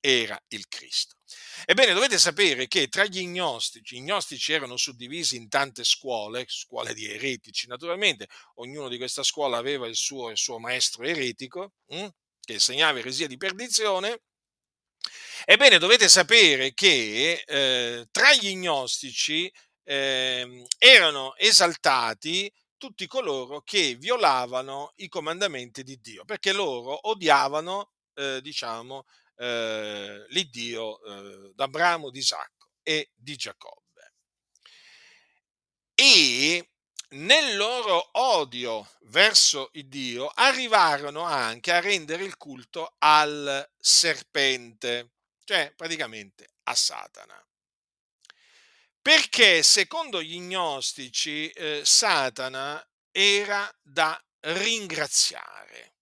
[0.00, 1.18] era il Cristo.
[1.66, 6.94] Ebbene, dovete sapere che tra gli gnostici, i gnostici erano suddivisi in tante scuole, scuole
[6.94, 12.08] di eretici naturalmente, ognuno di questa scuola aveva il suo, il suo maestro eretico, hm,
[12.40, 14.20] che insegnava eresia di perdizione.
[15.44, 19.50] Ebbene, dovete sapere che eh, tra gli gnostici
[19.84, 28.40] eh, erano esaltati tutti coloro che violavano i comandamenti di Dio, perché loro odiavano, eh,
[28.42, 29.04] diciamo,
[29.40, 34.12] eh, l'Iddio eh, d'Abramo, di Isacco e di Giacobbe.
[35.94, 36.68] E
[37.10, 45.12] nel loro odio verso il Dio arrivarono anche a rendere il culto al serpente,
[45.44, 47.42] cioè praticamente a Satana.
[49.00, 55.94] Perché secondo gli gnostici eh, Satana era da ringraziare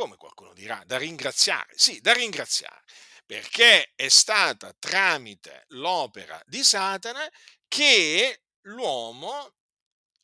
[0.00, 1.74] come qualcuno dirà, da ringraziare.
[1.76, 2.84] Sì, da ringraziare,
[3.26, 7.30] perché è stata tramite l'opera di Satana
[7.68, 9.56] che l'uomo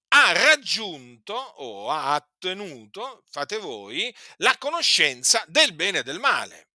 [0.09, 6.69] ha raggiunto o ha ottenuto, fate voi, la conoscenza del bene e del male.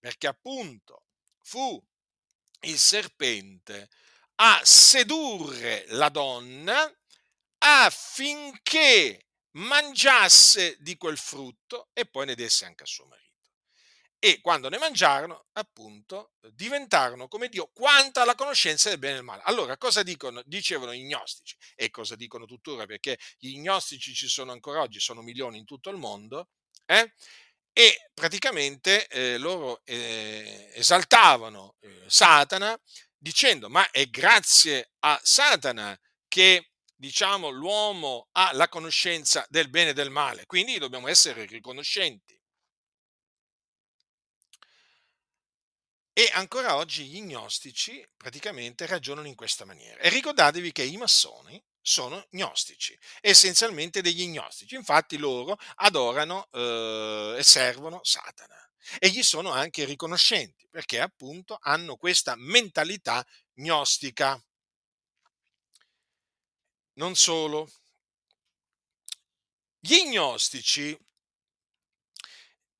[0.00, 1.04] Perché appunto
[1.42, 1.78] fu
[2.60, 3.90] il serpente
[4.36, 6.90] a sedurre la donna
[7.58, 9.27] affinché
[9.58, 13.26] mangiasse di quel frutto e poi ne desse anche a suo marito.
[14.20, 19.24] E quando ne mangiarono, appunto, diventarono come Dio quanto alla conoscenza del bene e del
[19.24, 19.42] male.
[19.44, 21.56] Allora, cosa dicono, dicevano gli gnostici?
[21.76, 22.84] E cosa dicono tuttora?
[22.84, 26.48] Perché gli gnostici ci sono ancora oggi, sono milioni in tutto il mondo,
[26.84, 27.12] eh?
[27.72, 32.76] e praticamente eh, loro eh, esaltavano eh, Satana
[33.16, 39.94] dicendo, ma è grazie a Satana che diciamo, l'uomo ha la conoscenza del bene e
[39.94, 42.36] del male, quindi dobbiamo essere riconoscenti.
[46.12, 50.00] E ancora oggi gli gnostici praticamente ragionano in questa maniera.
[50.00, 54.74] E ricordatevi che i massoni sono gnostici, essenzialmente degli gnostici.
[54.74, 61.96] Infatti loro adorano eh, e servono Satana e gli sono anche riconoscenti perché appunto hanno
[61.96, 64.42] questa mentalità gnostica.
[66.98, 67.70] Non solo.
[69.78, 70.98] Gli gnostici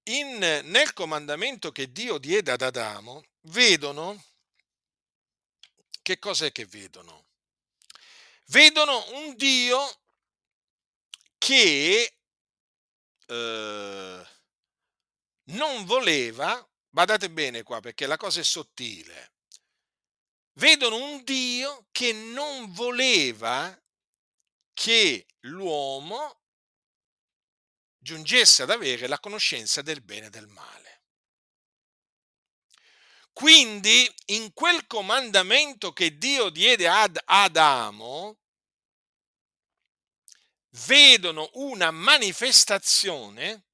[0.08, 4.24] in, nel comandamento che Dio diede ad Adamo vedono
[6.02, 7.26] che cos'è che vedono?
[8.46, 10.00] Vedono un Dio
[11.36, 12.16] che
[13.26, 14.26] eh,
[15.44, 19.34] non voleva, badate bene qua perché la cosa è sottile,
[20.54, 23.80] vedono un Dio che non voleva
[24.78, 26.40] che l'uomo
[27.98, 31.02] giungesse ad avere la conoscenza del bene e del male.
[33.32, 38.38] Quindi in quel comandamento che Dio diede ad Adamo,
[40.86, 43.64] vedono una manifestazione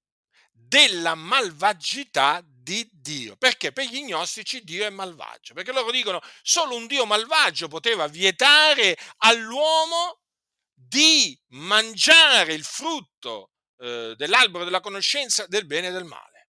[0.52, 3.36] della malvagità di Dio.
[3.36, 3.72] Perché?
[3.72, 5.52] Per gli gnostici Dio è malvagio.
[5.52, 10.23] Perché loro dicono solo un Dio malvagio poteva vietare all'uomo
[10.86, 16.48] di mangiare il frutto eh, dell'albero della conoscenza del bene e del male.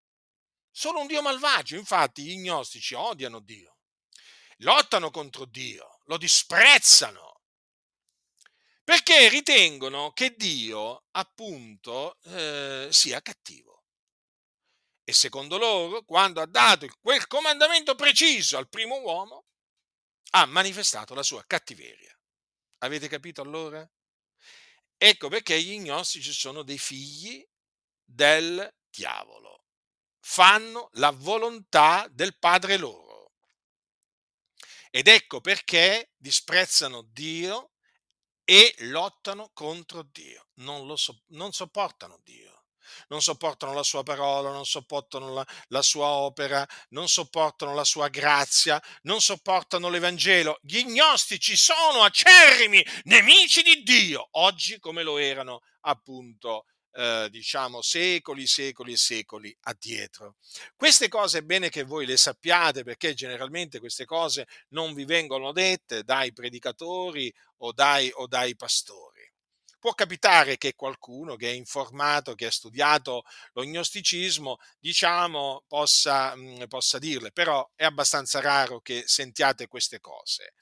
[0.70, 3.78] Sono un Dio malvagio, infatti gli gnostici odiano Dio,
[4.58, 7.40] lottano contro Dio, lo disprezzano,
[8.84, 13.84] perché ritengono che Dio, appunto, eh, sia cattivo.
[15.02, 19.46] E secondo loro, quando ha dato quel comandamento preciso al primo uomo,
[20.30, 22.14] ha manifestato la sua cattiveria.
[22.78, 23.88] Avete capito allora?
[24.98, 27.46] Ecco perché gli gnostici sono dei figli
[28.02, 29.64] del diavolo.
[30.20, 33.32] Fanno la volontà del padre loro.
[34.90, 37.72] Ed ecco perché disprezzano Dio
[38.44, 40.48] e lottano contro Dio.
[40.54, 42.55] Non, so, non sopportano Dio
[43.08, 48.08] non sopportano la sua parola, non sopportano la, la, sua opera, non sopportano la sua
[48.08, 50.58] grazia, non sopportano l'Evangelo.
[50.62, 56.64] Gli gnostici sono acerrimi nemici di Dio, oggi come lo erano appunto.
[56.98, 60.36] Eh, diciamo secoli, secoli e secoli addietro.
[60.74, 65.52] Queste cose è bene che voi le sappiate perché generalmente queste cose non vi vengono
[65.52, 69.15] dette dai predicatori o dai, o dai pastori
[69.86, 73.22] può capitare che qualcuno che è informato, che ha studiato
[73.52, 80.54] lo gnosticismo, diciamo, possa, mh, possa dirle, però è abbastanza raro che sentiate queste cose.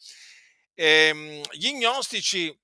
[0.75, 2.55] Ehm, gli gnostici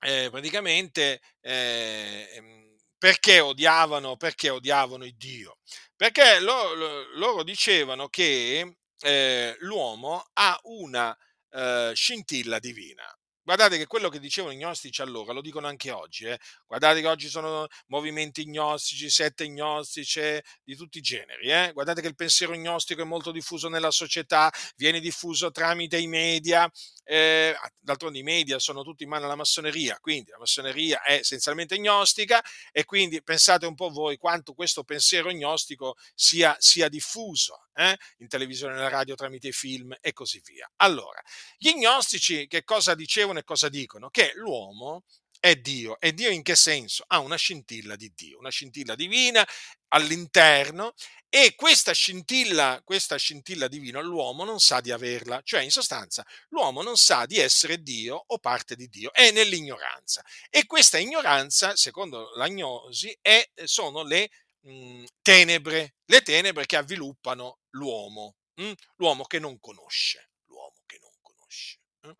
[0.00, 5.58] eh, praticamente eh, perché odiavano, perché odiavano il Dio?
[5.94, 11.16] Perché lo, lo, loro dicevano che eh, l'uomo ha una
[11.50, 13.04] eh, scintilla divina.
[13.46, 16.24] Guardate che quello che dicevano i gnostici allora lo dicono anche oggi.
[16.24, 16.36] Eh.
[16.66, 20.20] Guardate che oggi sono movimenti gnostici, sette gnostici
[20.64, 21.52] di tutti i generi.
[21.52, 21.70] Eh.
[21.72, 26.68] Guardate che il pensiero gnostico è molto diffuso nella società, viene diffuso tramite i media.
[27.04, 31.76] Eh, d'altronde i media sono tutti in mano alla massoneria, quindi la massoneria è essenzialmente
[31.76, 37.96] gnostica e quindi pensate un po' voi quanto questo pensiero gnostico sia, sia diffuso eh?
[38.18, 40.70] in televisione, nella radio, tramite i film e così via.
[40.76, 41.22] Allora,
[41.56, 44.08] gli gnostici che cosa dicevano e cosa dicono?
[44.10, 45.04] Che l'uomo
[45.38, 46.00] è Dio.
[46.00, 47.04] E Dio in che senso?
[47.06, 49.46] Ha una scintilla di Dio, una scintilla divina
[49.88, 50.94] all'interno
[51.28, 56.82] e questa scintilla, questa scintilla divina l'uomo non sa di averla, cioè in sostanza l'uomo
[56.82, 60.24] non sa di essere Dio o parte di Dio, è nell'ignoranza.
[60.50, 64.30] E questa ignoranza, secondo l'agnosi, è, sono le
[64.66, 68.72] mh, tenebre, le tenebre che avviluppano l'uomo, mh?
[68.96, 71.78] l'uomo che non conosce, l'uomo che non conosce.
[72.02, 72.14] Eh?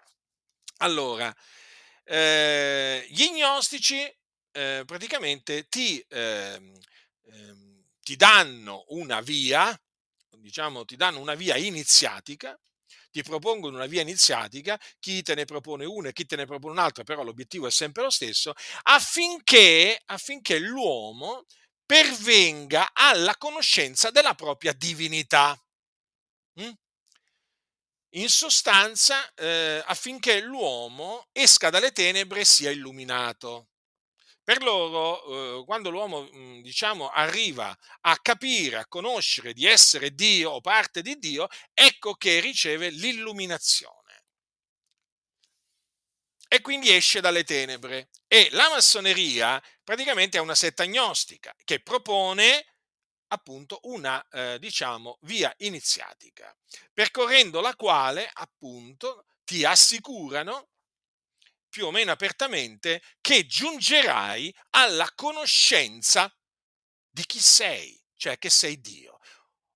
[0.78, 1.34] Allora,
[2.04, 4.02] eh, gli gnostici
[4.52, 6.72] eh, praticamente ti, eh,
[8.00, 9.78] ti danno una via,
[10.38, 12.58] diciamo, ti danno una via iniziatica,
[13.10, 16.74] ti propongono una via iniziatica, chi te ne propone una e chi te ne propone
[16.74, 21.44] un'altra, però l'obiettivo è sempre lo stesso, affinché, affinché l'uomo
[21.86, 25.56] pervenga alla conoscenza della propria divinità.
[26.60, 26.70] Mm?
[28.16, 33.68] In sostanza, eh, affinché l'uomo esca dalle tenebre e sia illuminato.
[34.42, 40.52] Per loro, eh, quando l'uomo, mm, diciamo, arriva a capire, a conoscere di essere Dio
[40.52, 44.05] o parte di Dio, ecco che riceve l'illuminazione
[46.48, 48.10] e quindi esce dalle tenebre.
[48.26, 52.64] E la massoneria praticamente è una setta agnostica che propone
[53.28, 56.56] appunto una, eh, diciamo, via iniziatica,
[56.92, 60.68] percorrendo la quale appunto ti assicurano
[61.68, 66.32] più o meno apertamente che giungerai alla conoscenza
[67.10, 69.18] di chi sei, cioè che sei Dio,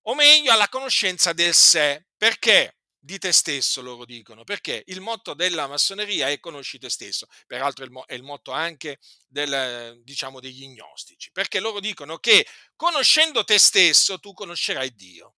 [0.03, 2.07] o meglio alla conoscenza del sé.
[2.17, 2.80] Perché?
[3.03, 8.05] Di te stesso, loro dicono, perché il motto della massoneria è conosci te stesso, peraltro
[8.07, 14.19] è il motto anche del, diciamo, degli gnostici, perché loro dicono che conoscendo te stesso
[14.19, 15.37] tu conoscerai Dio.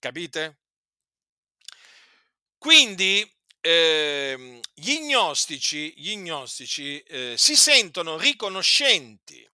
[0.00, 0.58] Capite?
[2.58, 9.48] Quindi eh, gli gnostici, gli gnostici eh, si sentono riconoscenti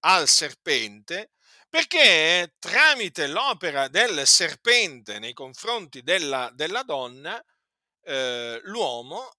[0.00, 1.30] al serpente
[1.74, 7.44] perché tramite l'opera del serpente nei confronti della, della donna,
[8.04, 9.38] eh, l'uomo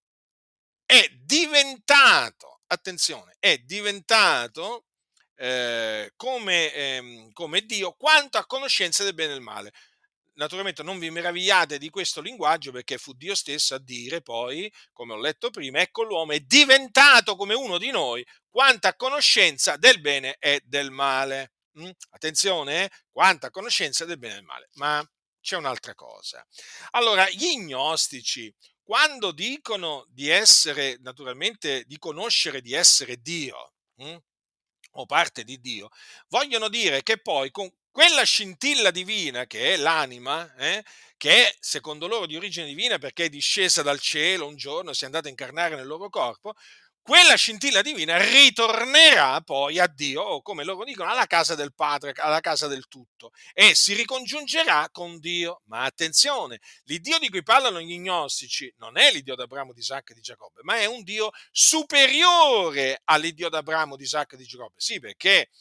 [0.86, 4.88] è diventato, attenzione, è diventato
[5.36, 9.72] eh, come, eh, come Dio quanto a conoscenza del bene e del male
[10.34, 15.14] naturalmente non vi meravigliate di questo linguaggio perché fu Dio stesso a dire poi, come
[15.14, 20.36] ho letto prima, ecco l'uomo è diventato come uno di noi, quanta conoscenza del bene
[20.38, 21.55] e del male.
[22.12, 24.70] Attenzione, quanta conoscenza del bene e del male.
[24.74, 25.06] Ma
[25.42, 26.46] c'è un'altra cosa.
[26.92, 28.54] Allora, gli gnostici,
[28.84, 33.74] quando dicono di essere, naturalmente, di conoscere di essere Dio,
[34.98, 35.90] o parte di Dio,
[36.30, 40.84] vogliono dire che poi con quella scintilla divina che è l'anima, eh,
[41.18, 45.04] che è secondo loro di origine divina perché è discesa dal cielo un giorno, si
[45.04, 46.54] è andata a incarnare nel loro corpo,
[47.06, 52.14] quella scintilla divina ritornerà poi a Dio, o come loro dicono, alla casa del Padre,
[52.16, 55.62] alla casa del tutto, e si ricongiungerà con Dio.
[55.66, 60.16] Ma attenzione, l'Iddio di cui parlano gli gnostici non è l'Iddio d'Abramo, di Isacco e
[60.16, 64.74] di Giacobbe, ma è un Dio superiore all'Iddio d'Abramo, di Isacco e di Giacobbe.
[64.78, 65.52] Sì, perché?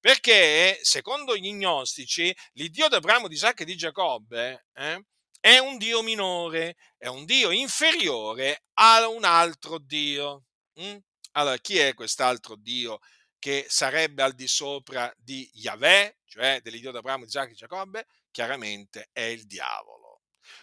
[0.00, 5.04] Perché secondo gli gnostici l'Iddio d'Abramo, di Isacco e di Giacobbe eh,
[5.38, 10.44] è un Dio minore, è un Dio inferiore a un altro Dio.
[11.32, 13.00] Allora, chi è quest'altro Dio
[13.38, 18.06] che sarebbe al di sopra di Yahweh, cioè dell'Iddio d'Abramo, di Isacco e Giacobbe?
[18.30, 20.22] Chiaramente è il diavolo.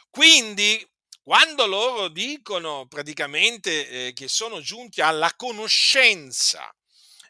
[0.09, 0.83] Quindi,
[1.21, 6.73] quando loro dicono praticamente eh, che sono giunti alla conoscenza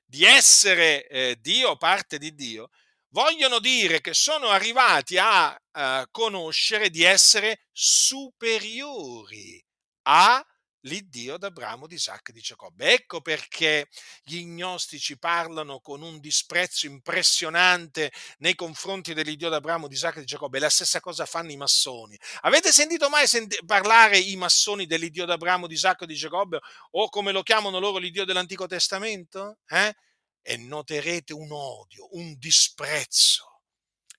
[0.05, 2.69] di essere eh, Dio, parte di Dio,
[3.09, 9.63] vogliono dire che sono arrivati a, a conoscere di essere superiori
[10.03, 10.45] a
[10.81, 12.93] l'Iddio d'Abramo, di Isacco e di Giacobbe.
[12.93, 13.89] Ecco perché
[14.23, 20.27] gli gnostici parlano con un disprezzo impressionante nei confronti dell'Iddio d'Abramo, di Isacco e di
[20.27, 20.59] Giacobbe.
[20.59, 22.17] La stessa cosa fanno i massoni.
[22.41, 26.59] Avete sentito mai senti- parlare i massoni dell'Iddio d'Abramo, di Isacco e di Giacobbe
[26.91, 29.59] o come lo chiamano loro l'Iddio dell'Antico Testamento?
[29.67, 29.93] Eh?
[30.41, 33.61] E noterete un odio, un disprezzo.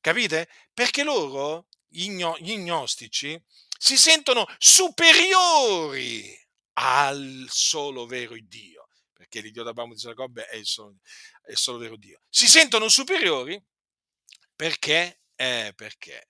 [0.01, 0.49] Capite?
[0.73, 3.41] Perché loro, gli, gnostici,
[3.79, 6.42] si sentono superiori
[6.75, 10.97] al solo vero Dio, perché l'Iddio d'Abramo di Giacobbe è il solo,
[11.43, 12.21] è il solo vero Dio.
[12.29, 13.63] Si sentono superiori
[14.55, 15.21] perché?
[15.35, 16.29] Eh, perché?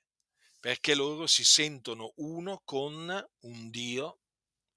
[0.60, 4.20] Perché loro si sentono uno con un Dio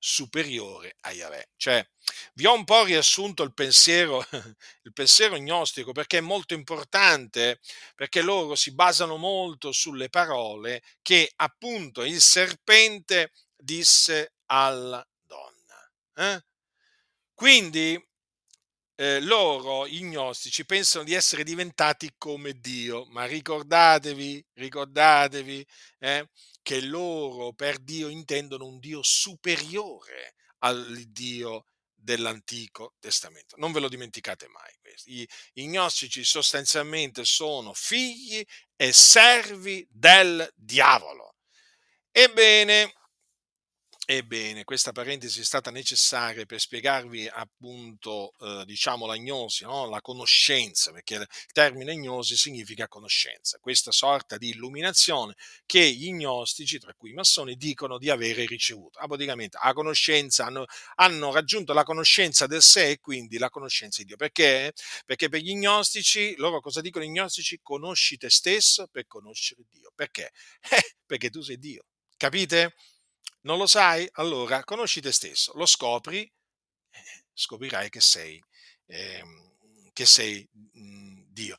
[0.05, 1.49] superiore a Yahweh.
[1.55, 1.83] Cioè,
[2.35, 4.23] vi ho un po' riassunto il pensiero,
[4.83, 7.59] il pensiero gnostico perché è molto importante,
[7.95, 15.03] perché loro si basano molto sulle parole che appunto il serpente disse alla
[16.15, 16.43] eh?
[17.33, 18.01] Quindi
[18.95, 25.67] eh, loro, i gnostici, pensano di essere diventati come Dio, ma ricordatevi, ricordatevi
[25.99, 26.29] eh,
[26.61, 33.55] che loro per Dio intendono un Dio superiore al Dio dell'Antico Testamento.
[33.57, 34.71] Non ve lo dimenticate mai.
[35.05, 38.43] I, I gnostici sostanzialmente sono figli
[38.75, 41.35] e servi del diavolo.
[42.11, 42.93] Ebbene,
[44.07, 49.89] Ebbene, questa parentesi è stata necessaria per spiegarvi appunto, eh, diciamo, l'agnosi, no?
[49.89, 55.33] la conoscenza, perché il termine gnosi significa conoscenza, questa sorta di illuminazione
[55.65, 58.99] che gli gnostici, tra cui i massoni, dicono di avere ricevuto.
[58.99, 60.65] Ah, praticamente la conoscenza, hanno,
[60.97, 64.17] hanno raggiunto la conoscenza del sé e quindi la conoscenza di Dio.
[64.17, 64.71] Perché?
[65.03, 67.59] Perché per gli gnostici, loro cosa dicono gli gnostici?
[67.59, 69.91] Conosci te stesso per conoscere Dio.
[69.95, 70.31] Perché?
[70.75, 71.85] Eh, perché tu sei Dio.
[72.17, 72.73] Capite?
[73.45, 74.07] Non lo sai?
[74.13, 78.43] Allora conosci te stesso, lo scopri, eh, scoprirai che sei,
[78.87, 79.23] eh,
[79.93, 81.55] che sei mh, mm, Dio.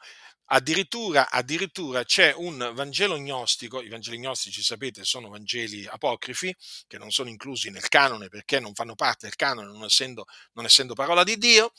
[0.49, 6.55] Addirittura, addirittura, c'è un Vangelo gnostico, i Vangeli gnostici sapete sono Vangeli apocrifi
[6.89, 10.24] che non sono inclusi nel canone perché non fanno parte del canone non essendo,
[10.55, 11.72] non essendo parola di Dio,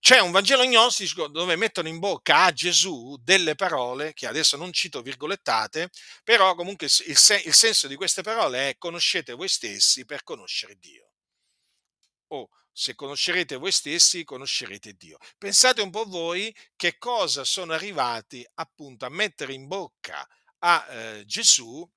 [0.00, 4.72] c'è un Vangelo gnostico dove mettono in bocca a Gesù delle parole che adesso non
[4.72, 5.90] cito virgolettate,
[6.24, 10.76] però comunque il, se- il senso di queste parole è conoscete voi stessi per conoscere
[10.78, 11.12] Dio.
[12.28, 15.18] O se conoscerete voi stessi, conoscerete Dio.
[15.36, 20.26] Pensate un po' voi che cosa sono arrivati appunto a mettere in bocca
[20.60, 21.88] a eh, Gesù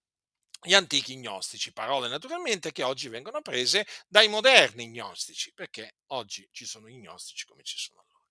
[0.63, 6.65] gli antichi gnostici, parole naturalmente che oggi vengono prese dai moderni gnostici, perché oggi ci
[6.65, 8.25] sono i gnostici come ci sono loro.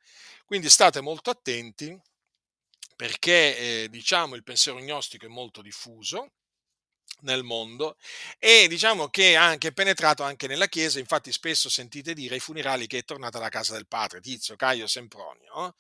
[0.45, 1.99] Quindi state molto attenti
[2.95, 6.33] perché eh, diciamo il pensiero gnostico è molto diffuso
[7.23, 7.97] nel mondo
[8.39, 12.87] e diciamo che è anche penetrato anche nella Chiesa, infatti spesso sentite dire ai funerali
[12.87, 15.53] che è tornata la casa del padre, Tizio, Caio, Sempronio.
[15.55, 15.75] No?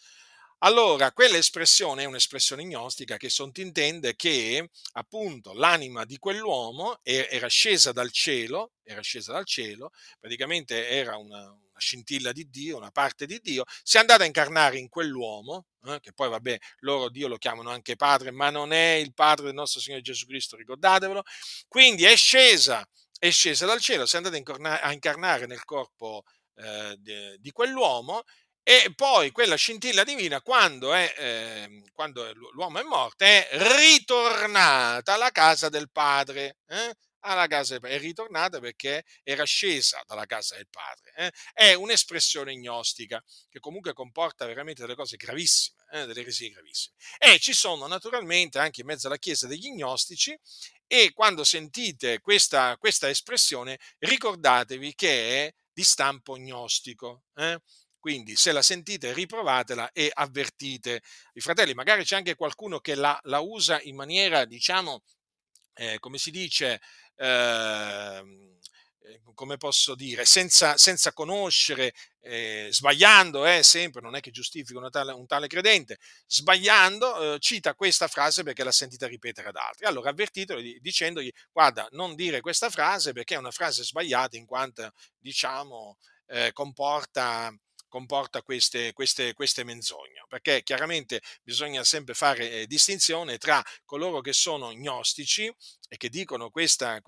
[0.62, 8.10] Allora, quell'espressione è un'espressione gnostica che sottintende che appunto l'anima di quell'uomo era scesa dal
[8.10, 11.50] cielo, era scesa dal cielo, praticamente era una,
[11.80, 15.98] scintilla di Dio, una parte di Dio, si è andata a incarnare in quell'uomo, eh,
[16.00, 19.54] che poi vabbè, loro Dio lo chiamano anche padre, ma non è il padre del
[19.54, 21.22] nostro Signore Gesù Cristo, ricordatevelo,
[21.68, 22.86] quindi è scesa,
[23.18, 26.24] è scesa dal cielo, si è andata a incarnare nel corpo
[26.56, 26.96] eh,
[27.38, 28.24] di quell'uomo
[28.62, 35.30] e poi quella scintilla divina, quando, è, eh, quando l'uomo è morto, è ritornata alla
[35.30, 36.58] casa del padre.
[36.68, 36.94] Eh?
[37.20, 37.96] Alla casa del padre.
[37.96, 41.12] È ritornata perché era scesa dalla casa del padre.
[41.16, 41.32] Eh?
[41.52, 46.06] È un'espressione gnostica che comunque comporta veramente delle cose gravissime, eh?
[46.06, 46.94] delle eresie gravissime.
[47.18, 50.38] E ci sono naturalmente anche in mezzo alla chiesa degli gnostici
[50.86, 57.24] e quando sentite questa, questa espressione ricordatevi che è di stampo gnostico.
[57.36, 57.58] Eh?
[58.00, 61.02] Quindi se la sentite riprovatela e avvertite
[61.34, 61.74] i fratelli.
[61.74, 65.02] Magari c'è anche qualcuno che la, la usa in maniera, diciamo,
[65.74, 66.80] eh, come si dice,
[67.16, 68.22] eh,
[69.34, 75.12] come posso dire, senza, senza conoscere, eh, sbagliando, eh, sempre, non è che giustifica tale,
[75.12, 79.86] un tale credente, sbagliando, eh, cita questa frase perché l'ha sentita ripetere ad altri.
[79.86, 84.90] Allora avvertitelo dicendogli, guarda, non dire questa frase perché è una frase sbagliata in quanto,
[85.18, 85.96] diciamo,
[86.26, 87.52] eh, comporta
[87.90, 94.32] comporta queste, queste, queste menzogne, perché chiaramente bisogna sempre fare eh, distinzione tra coloro che
[94.32, 95.54] sono gnostici
[95.88, 97.02] e che dicono questa,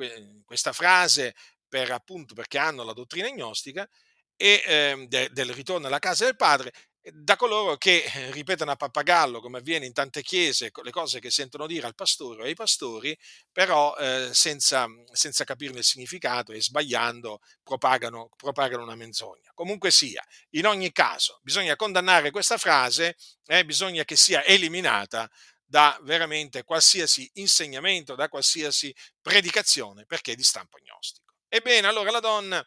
[0.45, 1.35] questa frase
[1.67, 3.89] per appunto perché hanno la dottrina gnostica
[4.37, 6.73] e eh, de, del ritorno alla casa del padre
[7.11, 11.31] da coloro che eh, ripetono a pappagallo, come avviene in tante chiese, le cose che
[11.31, 13.17] sentono dire al pastore o ai pastori,
[13.51, 19.51] però eh, senza, senza capirne il significato e sbagliando propagano, propagano, una menzogna.
[19.55, 25.29] Comunque sia, in ogni caso, bisogna condannare questa frase, eh, bisogna che sia eliminata
[25.65, 31.33] da veramente qualsiasi insegnamento, da qualsiasi predicazione, perché è di stampo gnostico.
[31.49, 32.67] Ebbene, allora la donna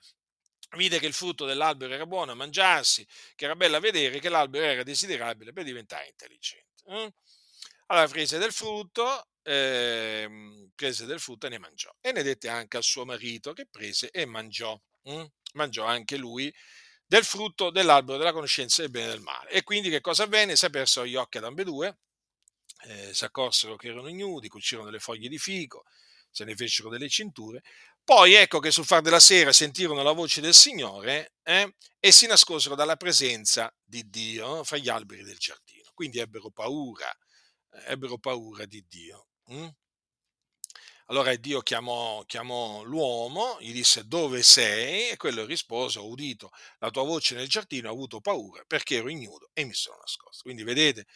[0.75, 3.05] vide che il frutto dell'albero era buono a mangiarsi,
[3.35, 6.83] che era bello a vedere, che l'albero era desiderabile per diventare intelligente.
[6.87, 7.13] Eh?
[7.87, 11.93] Allora prese del frutto, eh, prese del frutto e ne mangiò.
[12.01, 14.79] E ne dette anche al suo marito che prese e mangiò.
[15.03, 15.31] Eh?
[15.53, 16.53] Mangiò anche lui
[17.05, 19.49] del frutto dell'albero della conoscenza del bene e del male.
[19.51, 20.55] E quindi che cosa avvenne?
[20.55, 21.99] Si apersero gli occhi ad ambedue,
[22.85, 25.85] eh, si accorsero che erano ignudi, cucirono delle foglie di fico,
[26.31, 27.61] se ne fecero delle cinture,
[28.05, 32.27] poi ecco che sul far della sera sentirono la voce del Signore eh, e si
[32.27, 35.89] nascosero dalla presenza di Dio fra gli alberi del giardino.
[35.91, 37.11] Quindi ebbero paura,
[37.87, 39.29] ebbero paura di Dio.
[39.47, 39.69] Hm?
[41.07, 45.09] Allora Dio chiamò, chiamò, l'uomo, gli disse dove sei?
[45.09, 49.09] E quello rispose, ho udito la tua voce nel giardino, ho avuto paura perché ero
[49.09, 50.43] ignudo e mi sono nascosto.
[50.43, 51.07] Quindi vedete,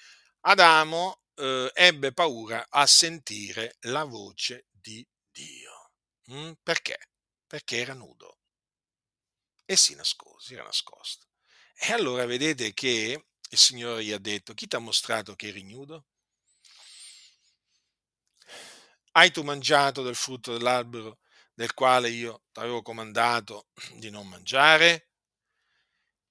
[0.42, 5.69] Adamo eh, ebbe paura a sentire la voce di Dio.
[6.32, 6.98] Mm, perché?
[7.48, 8.38] Perché era nudo
[9.66, 11.28] e si nascose, era nascosto.
[11.76, 15.64] E allora vedete che il Signore gli ha detto, chi ti ha mostrato che eri
[15.64, 16.06] nudo?
[19.12, 21.20] Hai tu mangiato del frutto dell'albero
[21.54, 25.10] del quale io ti avevo comandato di non mangiare?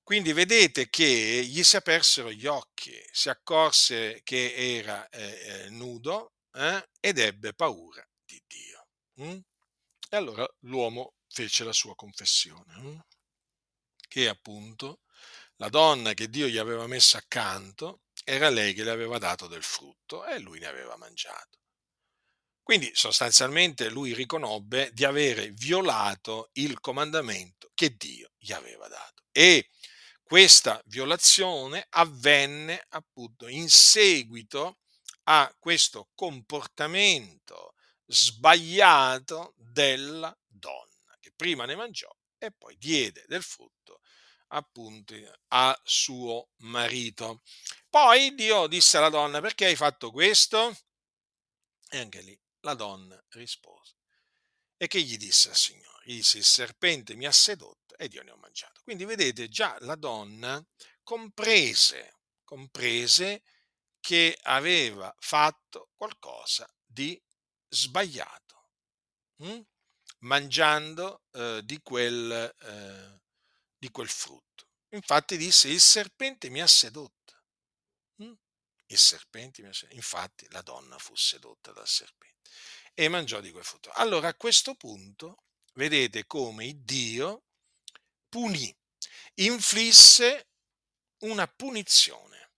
[0.02, 6.32] Quindi vedete che gli si apersero gli occhi, si accorse che era eh, eh nudo
[6.54, 8.88] eh, ed ebbe paura di Dio.
[9.20, 9.38] Mm?
[10.08, 13.00] E allora l'uomo fece la sua confessione, hm?
[14.08, 15.00] che appunto
[15.56, 19.62] la donna che Dio gli aveva messo accanto era lei che le aveva dato del
[19.62, 21.58] frutto e lui ne aveva mangiato.
[22.62, 29.24] Quindi sostanzialmente lui riconobbe di avere violato il comandamento che Dio gli aveva dato.
[29.32, 29.70] E
[30.22, 34.80] questa violazione avvenne appunto in seguito
[35.24, 37.74] a questo comportamento
[38.08, 44.00] sbagliato della donna, che prima ne mangiò e poi diede del frutto
[44.48, 45.14] appunto
[45.48, 47.42] a suo marito.
[47.90, 50.76] Poi Dio disse alla donna, perché hai fatto questo?
[51.90, 53.96] E anche lì la donna rispose.
[54.76, 56.02] E che gli disse al Signore?
[56.04, 58.80] Gli disse, il serpente mi ha sedotto ed io ne ho mangiato.
[58.84, 60.64] Quindi vedete, già la donna
[61.02, 63.42] comprese, comprese
[64.00, 67.20] che aveva fatto qualcosa di
[67.68, 68.70] sbagliato,
[69.36, 69.60] hm?
[70.20, 73.20] mangiando eh, di, quel, eh,
[73.76, 74.66] di, quel, frutto.
[74.90, 77.42] Infatti disse, il serpente mi ha sedotto.
[78.16, 78.32] Hm?
[78.86, 79.96] Il serpente mi ha sedotto.
[79.96, 82.50] Infatti la donna fu sedotta dal serpente
[82.94, 83.90] e mangiò di quel frutto.
[83.92, 85.44] Allora a questo punto
[85.74, 87.44] vedete come Dio
[88.28, 88.74] punì,
[89.34, 90.48] inflisse
[91.18, 92.50] una punizione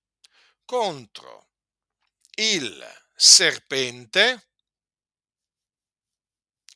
[0.65, 1.51] contro
[2.37, 4.50] il serpente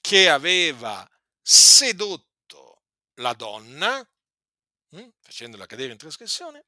[0.05, 2.83] che aveva sedotto
[3.15, 4.07] la donna,
[4.91, 6.67] hm, facendola cadere in trasgressione,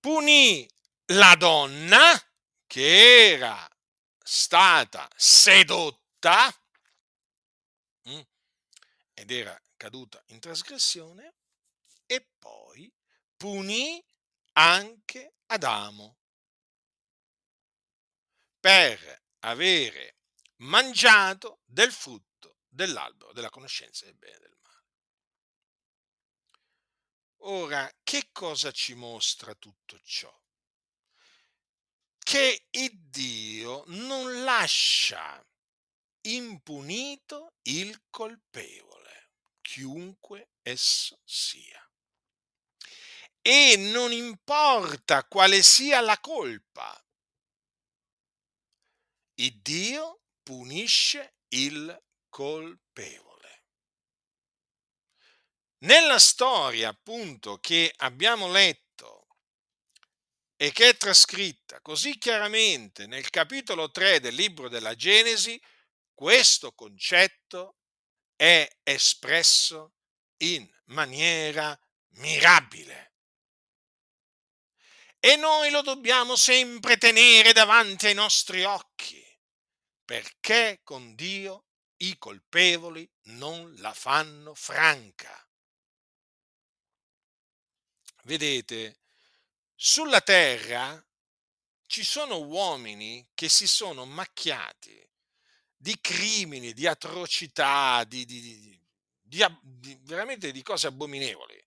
[0.00, 0.66] punì
[1.12, 2.18] la donna
[2.66, 3.68] che era
[4.18, 6.50] stata sedotta
[8.04, 8.22] hm,
[9.12, 11.34] ed era caduta in trasgressione
[12.06, 12.90] e poi
[13.36, 14.02] punì
[14.54, 16.16] anche Adamo.
[18.58, 20.15] Per avere
[20.58, 24.84] mangiato del frutto dell'albero della conoscenza del bene e del male.
[27.48, 30.34] Ora, che cosa ci mostra tutto ciò?
[32.18, 35.44] Che Dio non lascia
[36.22, 39.30] impunito il colpevole,
[39.60, 41.80] chiunque esso sia.
[43.46, 47.00] e non importa quale sia la colpa,
[49.34, 53.64] il Dio punisce il colpevole.
[55.78, 59.26] Nella storia appunto che abbiamo letto
[60.54, 65.60] e che è trascritta così chiaramente nel capitolo 3 del libro della Genesi,
[66.14, 67.78] questo concetto
[68.36, 69.94] è espresso
[70.44, 71.76] in maniera
[72.18, 73.14] mirabile.
[75.18, 79.25] E noi lo dobbiamo sempre tenere davanti ai nostri occhi,
[80.06, 81.64] perché con Dio
[81.98, 85.46] i colpevoli non la fanno franca.
[88.22, 89.00] Vedete,
[89.74, 91.04] sulla terra
[91.86, 95.04] ci sono uomini che si sono macchiati
[95.76, 98.80] di crimini, di atrocità, di, di,
[99.20, 101.62] di, veramente di cose abominevoli,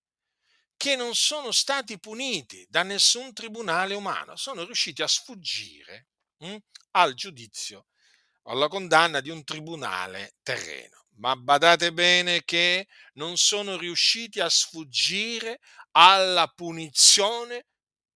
[0.75, 6.57] che non sono stati puniti da nessun tribunale umano, sono riusciti a sfuggire hm,
[6.91, 7.87] al giudizio,
[8.43, 11.05] alla condanna di un tribunale terreno.
[11.17, 15.59] Ma badate bene che non sono riusciti a sfuggire
[15.91, 17.65] alla punizione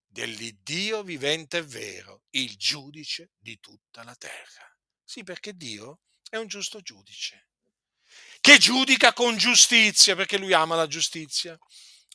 [0.06, 4.72] dell'Iddio vivente e vero, il giudice di tutta la terra.
[5.04, 7.50] Sì, perché Dio è un giusto giudice,
[8.40, 11.58] che giudica con giustizia, perché lui ama la giustizia,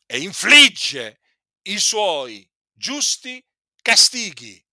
[0.06, 1.20] e infligge
[1.62, 3.44] i suoi giusti
[3.82, 4.64] castighi,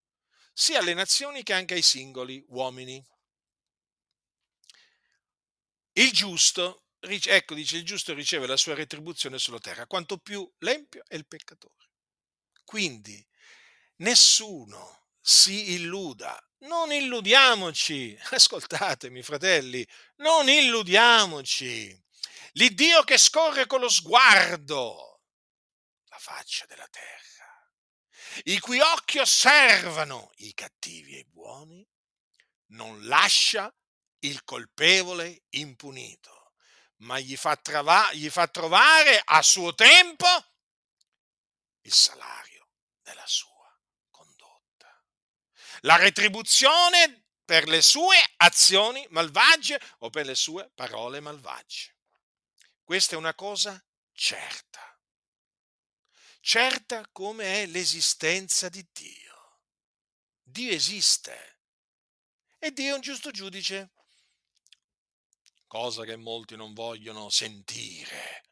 [0.53, 3.03] sia alle nazioni che anche ai singoli uomini.
[5.97, 11.05] Il giusto, ecco dice, il giusto riceve la sua retribuzione sulla terra, quanto più l'empio
[11.07, 11.89] è il peccatore.
[12.65, 13.25] Quindi
[13.97, 19.87] nessuno si illuda, non illudiamoci, ascoltatemi fratelli,
[20.17, 21.97] non illudiamoci.
[22.53, 25.21] L'Iddio che scorre con lo sguardo
[26.07, 27.71] la faccia della terra,
[28.43, 31.87] i cui occhi osservano i cattivi e i buoni,
[32.71, 33.73] non lascia
[34.25, 36.53] il colpevole impunito,
[36.97, 40.27] ma gli fa, trava- gli fa trovare a suo tempo
[41.81, 42.69] il salario
[43.01, 45.03] della sua condotta.
[45.81, 51.95] La retribuzione per le sue azioni malvagie o per le sue parole malvagie.
[52.83, 54.81] Questa è una cosa certa.
[56.39, 59.61] Certa come è l'esistenza di Dio.
[60.41, 61.59] Dio esiste.
[62.57, 63.91] E Dio è un giusto giudice
[65.75, 68.43] cosa che molti non vogliono sentire.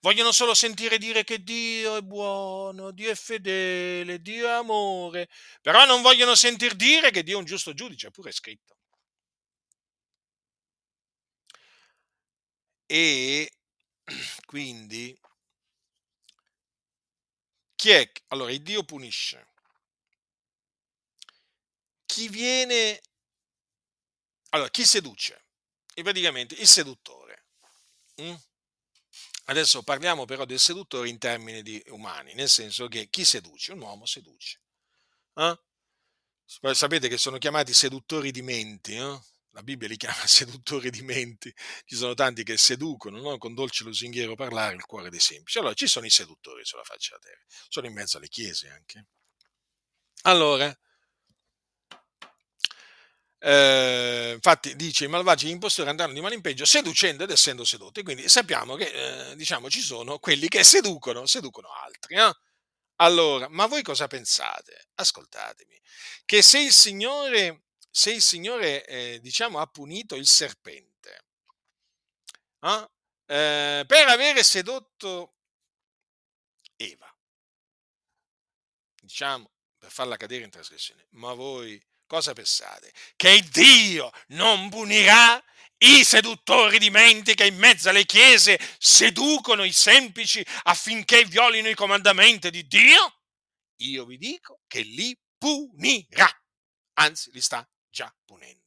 [0.00, 5.28] Vogliono solo sentire dire che Dio è buono, Dio è fedele, Dio è amore,
[5.62, 8.76] però non vogliono sentir dire che Dio è un giusto giudice, pure è scritto.
[12.86, 13.52] E
[14.44, 15.16] quindi
[17.76, 18.10] chi è?
[18.28, 19.46] Allora, il Dio punisce.
[22.04, 23.00] Chi viene...
[24.50, 25.44] Allora, chi seduce?
[25.94, 27.46] E praticamente il seduttore.
[28.20, 28.34] Mm?
[29.46, 33.72] Adesso parliamo però del seduttore in termini di umani, nel senso che chi seduce?
[33.72, 34.60] Un uomo seduce.
[35.34, 35.58] Eh?
[36.74, 39.20] Sapete che sono chiamati seduttori di menti, eh?
[39.50, 41.52] la Bibbia li chiama seduttori di menti,
[41.84, 43.38] ci sono tanti che seducono no?
[43.38, 45.58] con dolce lusinghiero parlare il cuore dei semplici.
[45.58, 49.06] Allora ci sono i seduttori sulla faccia della terra, sono in mezzo alle chiese anche.
[50.22, 50.76] Allora,
[53.46, 58.02] eh, infatti dice i malvagi impostori andranno di male in peggio seducendo ed essendo sedotti.
[58.02, 62.16] Quindi sappiamo che eh, diciamo, ci sono quelli che seducono, seducono altri.
[62.16, 62.34] No?
[62.96, 64.88] Allora, ma voi cosa pensate?
[64.94, 65.78] Ascoltatemi,
[66.24, 71.24] che se il Signore, se il Signore eh, diciamo, ha punito il serpente
[73.26, 75.34] eh, per avere sedotto
[76.76, 77.14] Eva,
[79.02, 82.92] diciamo, per farla cadere in trasgressione, ma voi cosa pensate?
[83.16, 85.42] Che Dio non punirà
[85.78, 91.74] i seduttori di mente che in mezzo alle chiese seducono i semplici affinché violino i
[91.74, 93.20] comandamenti di Dio?
[93.78, 96.28] Io vi dico che li punirà,
[96.94, 98.62] anzi li sta già punendo.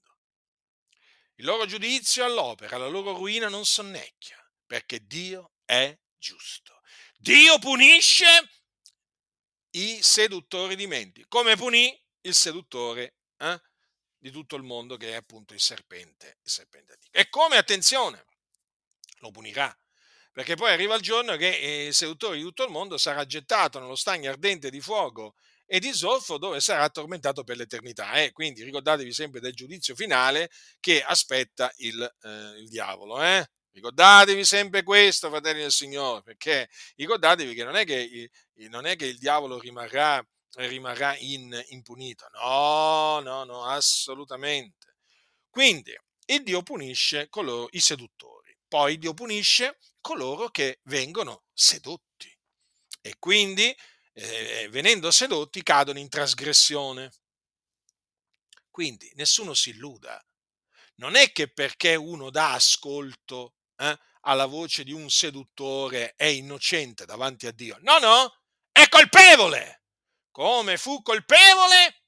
[1.36, 6.82] Il loro giudizio all'opera, la loro ruina non sonnecchia, perché Dio è giusto.
[7.18, 8.26] Dio punisce
[9.72, 13.62] i seduttori di menti, come punì il seduttore eh,
[14.18, 16.98] di tutto il mondo che è appunto il serpente, il serpente.
[17.12, 18.26] E come, attenzione,
[19.20, 19.76] lo punirà,
[20.32, 23.96] perché poi arriva il giorno che il seduttore di tutto il mondo sarà gettato nello
[23.96, 25.36] stagno ardente di fuoco
[25.66, 28.14] e di zolfo dove sarà tormentato per l'eternità.
[28.14, 28.32] Eh?
[28.32, 33.22] Quindi ricordatevi sempre del giudizio finale che aspetta il, eh, il diavolo.
[33.22, 33.46] Eh?
[33.72, 38.30] Ricordatevi sempre questo, fratelli del Signore, perché ricordatevi che non è che
[38.70, 40.26] non è che il diavolo rimarrà,
[40.66, 42.28] rimarrà in, impunito.
[42.34, 44.98] No, no, no, assolutamente.
[45.50, 52.36] Quindi il Dio punisce coloro, i seduttori, poi Dio punisce coloro che vengono sedotti
[53.02, 53.76] e quindi
[54.14, 57.12] eh, venendo sedotti cadono in trasgressione.
[58.70, 60.24] Quindi nessuno si illuda.
[60.96, 67.06] Non è che perché uno dà ascolto eh, alla voce di un seduttore è innocente
[67.06, 67.78] davanti a Dio.
[67.82, 68.36] No, no,
[68.72, 69.84] è colpevole.
[70.38, 72.04] Come fu colpevole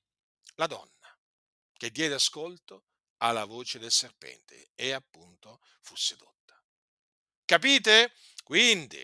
[0.57, 1.19] la donna
[1.73, 2.85] che diede ascolto
[3.17, 6.63] alla voce del serpente e appunto fu sedotta.
[7.43, 8.13] Capite?
[8.43, 9.03] Quindi,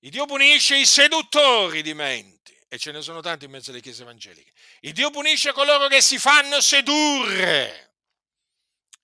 [0.00, 3.80] il Dio punisce i seduttori di menti, e ce ne sono tanti in mezzo alle
[3.80, 4.52] chiese evangeliche.
[4.80, 7.94] Il Dio punisce coloro che si fanno sedurre.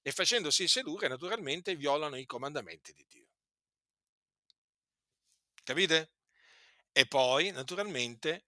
[0.02, 3.28] E facendosi sedurre, naturalmente, violano i comandamenti di Dio.
[5.62, 6.12] Capite?
[6.92, 8.44] E poi, naturalmente,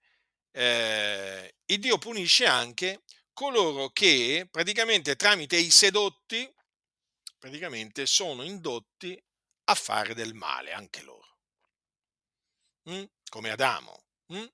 [0.57, 6.51] eh, il Dio punisce anche coloro che praticamente tramite i sedotti
[7.37, 9.21] praticamente sono indotti
[9.65, 11.37] a fare del male anche loro.
[12.89, 13.03] Mm?
[13.29, 14.03] Come Adamo.
[14.33, 14.45] Mm?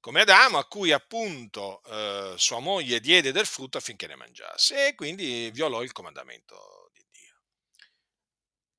[0.00, 4.94] Come Adamo a cui appunto eh, sua moglie diede del frutto affinché ne mangiasse e
[4.96, 7.42] quindi violò il comandamento di Dio.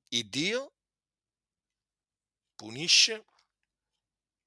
[0.08, 0.72] Il Dio
[2.54, 3.24] punisce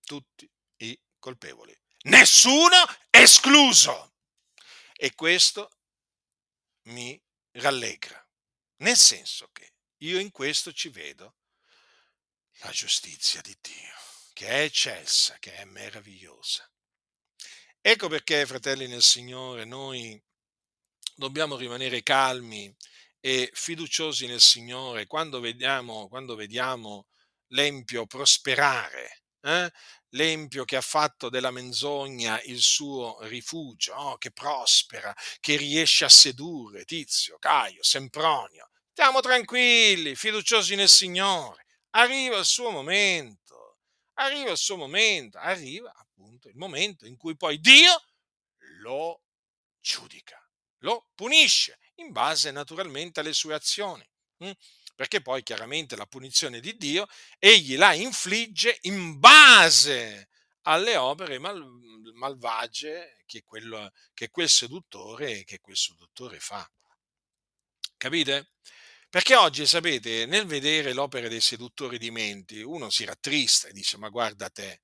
[0.04, 0.48] tutti
[0.78, 1.76] i colpevoli,
[2.06, 2.78] nessuno
[3.10, 4.14] escluso.
[4.94, 5.70] E questo
[6.84, 8.26] mi rallegra,
[8.78, 11.36] nel senso che io in questo ci vedo
[12.60, 13.96] la giustizia di Dio,
[14.34, 16.70] che è eccelsa, che è meravigliosa.
[17.82, 20.22] Ecco perché, fratelli nel Signore, noi
[21.16, 22.74] dobbiamo rimanere calmi
[23.20, 27.08] e fiduciosi nel Signore quando vediamo, quando vediamo
[27.50, 29.72] l'empio prosperare, eh?
[30.10, 36.10] l'empio che ha fatto della menzogna il suo rifugio, oh, che prospera, che riesce a
[36.10, 38.70] sedurre Tizio, Caio, Sempronio.
[38.92, 41.66] Stiamo tranquilli, fiduciosi nel Signore.
[41.92, 43.78] Arriva il suo momento,
[44.14, 48.04] arriva il suo momento, arriva appunto il momento in cui poi Dio
[48.82, 49.22] lo
[49.80, 50.42] giudica,
[50.80, 54.08] lo punisce in base naturalmente alle sue azioni.
[54.38, 54.52] Hm?
[54.96, 57.06] Perché poi chiaramente la punizione di Dio
[57.38, 60.30] egli la infligge in base
[60.64, 61.64] alle opere mal,
[62.14, 64.50] malvagie che, quello, che quel
[65.44, 66.70] che quel seduttore fa.
[67.98, 68.52] Capite?
[69.10, 73.98] Perché oggi, sapete, nel vedere l'opera dei seduttori di menti, uno si rattrista e dice,
[73.98, 74.82] ma guarda te,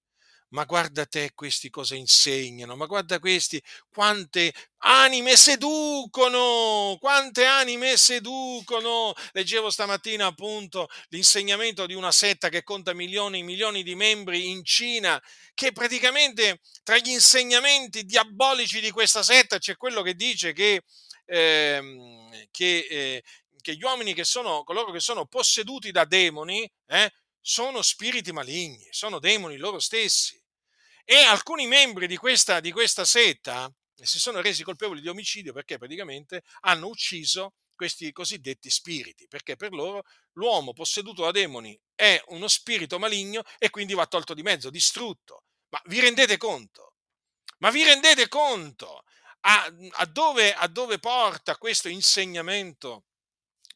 [0.51, 9.13] ma guarda te questi cosa insegnano, ma guarda questi quante anime seducono, quante anime seducono.
[9.31, 14.63] Leggevo stamattina appunto l'insegnamento di una setta che conta milioni e milioni di membri in
[14.63, 15.21] Cina,
[15.53, 20.83] che praticamente tra gli insegnamenti diabolici di questa setta c'è quello che dice che,
[21.25, 23.23] eh, che, eh,
[23.61, 28.87] che gli uomini che sono coloro che sono posseduti da demoni, eh, sono spiriti maligni,
[28.91, 30.40] sono demoni loro stessi.
[31.11, 33.69] E alcuni membri di questa, di questa setta
[34.01, 39.73] si sono resi colpevoli di omicidio perché praticamente hanno ucciso questi cosiddetti spiriti, perché per
[39.73, 40.03] loro
[40.35, 45.43] l'uomo posseduto da demoni è uno spirito maligno e quindi va tolto di mezzo, distrutto.
[45.71, 46.93] Ma vi rendete conto?
[47.57, 49.03] Ma vi rendete conto
[49.41, 53.03] a, a, dove, a dove porta questo insegnamento,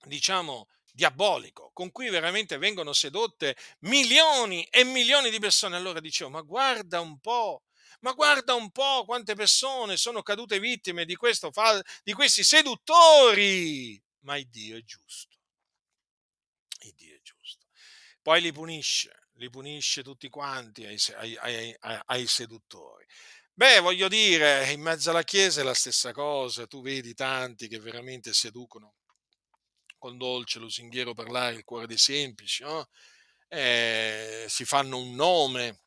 [0.06, 5.76] diciamo, diabolico, con cui veramente vengono sedotte milioni e milioni di persone.
[5.76, 7.64] Allora dicevo, ma guarda un po',
[8.00, 11.52] ma guarda un po' quante persone sono cadute vittime di, questo,
[12.04, 14.02] di questi seduttori.
[14.22, 15.36] Ma il Dio è giusto.
[16.80, 17.66] Il Dio è giusto.
[18.22, 21.38] Poi li punisce, li punisce tutti quanti ai, ai,
[21.80, 23.06] ai, ai seduttori.
[23.54, 27.80] Beh, voglio dire, in mezzo alla Chiesa è la stessa cosa, tu vedi tanti che
[27.80, 28.96] veramente seducono
[30.06, 32.88] con dolce, lusinghiero parlare, il cuore dei semplici, no?
[33.48, 35.80] eh, si fanno un nome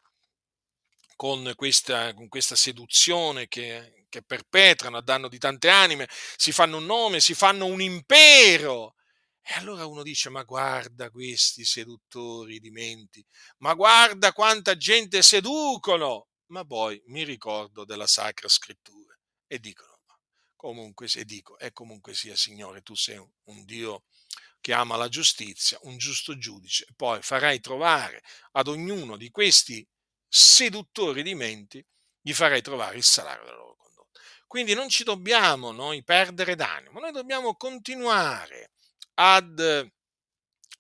[1.15, 6.79] con questa, con questa seduzione che, che perpetrano a danno di tante anime, si fanno
[6.79, 8.97] un nome, si fanno un impero.
[9.41, 13.25] E allora uno dice, ma guarda questi seduttori di menti,
[13.59, 16.27] ma guarda quanta gente seducono.
[16.47, 19.17] Ma poi mi ricordo della Sacra Scrittura
[19.47, 19.98] e dicono,
[20.59, 24.07] Comunque, se dico, e comunque sia, Signore, tu sei un, un Dio
[24.61, 29.87] che ama la giustizia, un giusto giudice, poi farai trovare ad ognuno di questi
[30.27, 31.85] seduttori di menti,
[32.21, 34.21] gli farai trovare il salario della loro condotta.
[34.49, 38.73] Quindi non ci dobbiamo noi perdere d'animo, noi dobbiamo continuare
[39.15, 39.89] ad,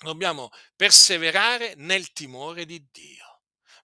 [0.01, 3.28] dobbiamo perseverare nel timore di Dio.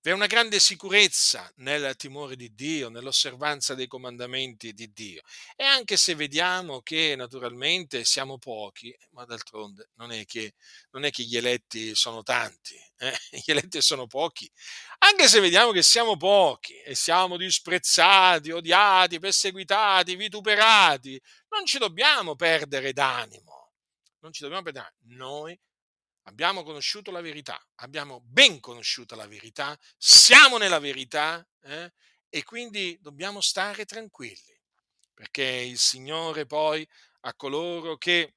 [0.05, 5.23] Vi è una grande sicurezza nel timore di Dio, nell'osservanza dei comandamenti di Dio.
[5.57, 10.57] E anche se vediamo che naturalmente siamo pochi, ma d'altronde non è che,
[10.91, 13.17] non è che gli eletti sono tanti, eh?
[13.47, 14.47] gli eletti sono pochi,
[14.99, 22.37] anche se vediamo che siamo pochi e siamo disprezzati, odiati, perseguitati, vituperati, non ci dobbiamo
[22.37, 23.73] perdere d'animo.
[24.19, 24.97] Non ci dobbiamo perdere.
[25.07, 25.59] Noi
[26.27, 31.93] Abbiamo conosciuto la verità, abbiamo ben conosciuto la verità, siamo nella verità eh?
[32.31, 34.59] e quindi dobbiamo stare tranquilli,
[35.13, 36.89] perché il Signore poi
[37.21, 38.37] a coloro che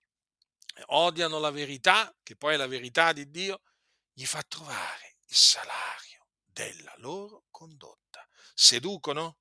[0.87, 3.61] odiano la verità, che poi è la verità di Dio,
[4.11, 8.27] gli fa trovare il salario della loro condotta.
[8.53, 9.37] Seducono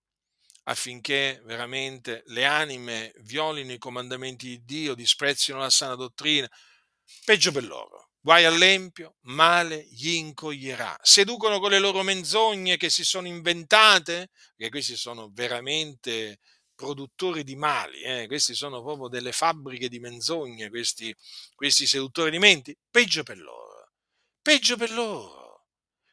[0.65, 6.49] affinché veramente le anime violino i comandamenti di Dio, disprezzino la sana dottrina,
[7.25, 10.99] peggio per loro guai all'empio, male gli incoglierà.
[11.01, 16.41] Seducono con le loro menzogne che si sono inventate, perché questi sono veramente
[16.75, 18.27] produttori di mali, eh?
[18.27, 21.15] questi sono proprio delle fabbriche di menzogne, questi,
[21.55, 23.93] questi seduttori di menti, peggio per loro,
[24.43, 25.67] peggio per loro.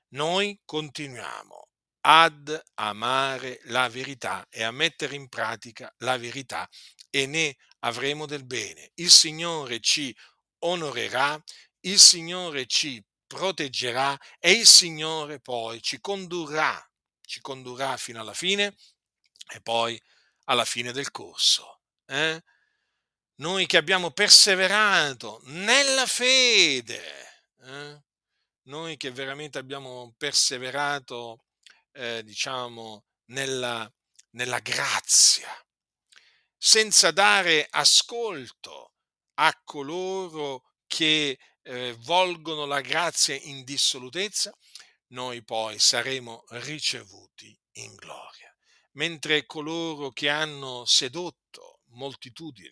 [0.09, 1.67] Noi continuiamo
[2.01, 6.69] ad amare la verità e a mettere in pratica la verità
[7.09, 8.91] e ne avremo del bene.
[8.97, 10.15] Il Signore ci
[10.59, 11.41] onorerà,
[11.85, 16.81] il Signore ci proteggerà e il Signore poi ci condurrà,
[17.21, 18.75] ci condurrà fino alla fine
[19.53, 19.99] e poi
[20.45, 21.81] alla fine del corso.
[22.05, 22.41] Eh?
[23.35, 27.01] Noi che abbiamo perseverato nella fede,
[27.61, 28.03] eh?
[28.63, 31.45] noi che veramente abbiamo perseverato,
[31.91, 33.91] eh, diciamo, nella,
[34.31, 35.49] nella grazia,
[36.55, 38.93] senza dare ascolto
[39.35, 44.55] a coloro che eh, volgono la grazia in dissolutezza,
[45.07, 48.53] noi poi saremo ricevuti in gloria.
[48.93, 52.69] Mentre coloro che hanno sedotto moltitudini,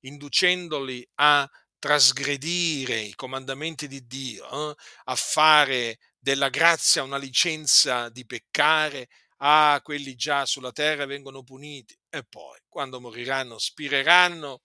[0.00, 1.48] inducendoli a
[1.78, 9.08] trasgredire i comandamenti di Dio, eh, a fare della grazia una licenza di peccare,
[9.38, 14.62] ah, quelli già sulla terra vengono puniti e poi, quando moriranno, spireranno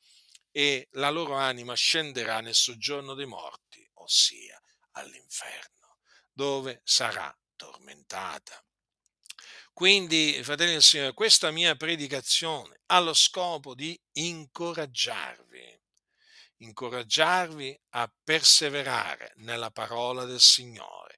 [0.59, 5.99] e la loro anima scenderà nel soggiorno dei morti, ossia all'inferno,
[6.33, 8.61] dove sarà tormentata.
[9.71, 15.81] Quindi, fratelli del Signore, questa mia predicazione ha lo scopo di incoraggiarvi,
[16.57, 21.08] incoraggiarvi a perseverare nella parola del Signore,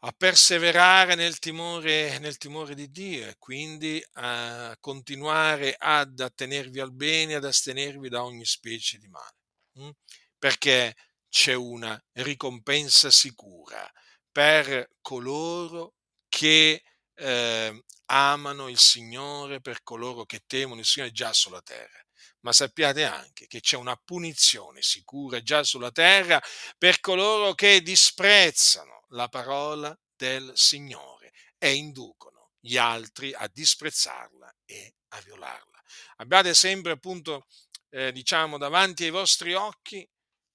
[0.00, 6.92] a perseverare nel timore, nel timore di Dio e quindi a continuare ad attenervi al
[6.92, 9.36] bene, ad astenervi da ogni specie di male.
[9.80, 9.90] Mm?
[10.38, 10.94] Perché
[11.28, 13.90] c'è una ricompensa sicura
[14.30, 15.94] per coloro
[16.28, 16.82] che
[17.14, 22.05] eh, amano il Signore, per coloro che temono il Signore già sulla terra.
[22.46, 26.40] Ma sappiate anche che c'è una punizione sicura già sulla terra
[26.78, 34.94] per coloro che disprezzano la parola del Signore e inducono gli altri a disprezzarla e
[35.08, 35.82] a violarla.
[36.18, 37.48] Abbiate sempre appunto,
[37.90, 40.08] eh, diciamo, davanti ai vostri occhi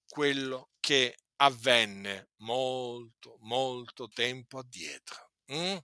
[0.08, 5.78] quello che avvenne molto, molto tempo addietro, hm?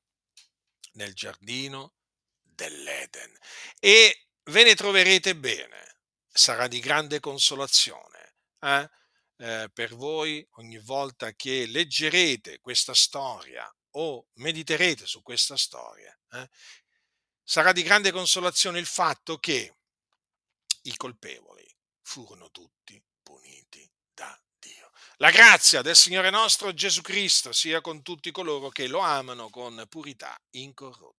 [0.93, 1.95] nel giardino
[2.43, 3.37] dell'Eden.
[3.77, 5.95] E ve ne troverete bene,
[6.37, 8.35] sarà di grande consolazione.
[8.59, 8.89] Eh?
[9.37, 16.49] eh, per voi ogni volta che leggerete questa storia o mediterete su questa storia, eh,
[17.43, 19.75] sarà di grande consolazione il fatto che
[20.83, 21.65] i colpevoli
[22.01, 24.91] furono tutti puniti da Dio.
[25.17, 29.85] La grazia del Signore nostro Gesù Cristo sia con tutti coloro che lo amano con
[29.89, 31.16] purità incorrotta.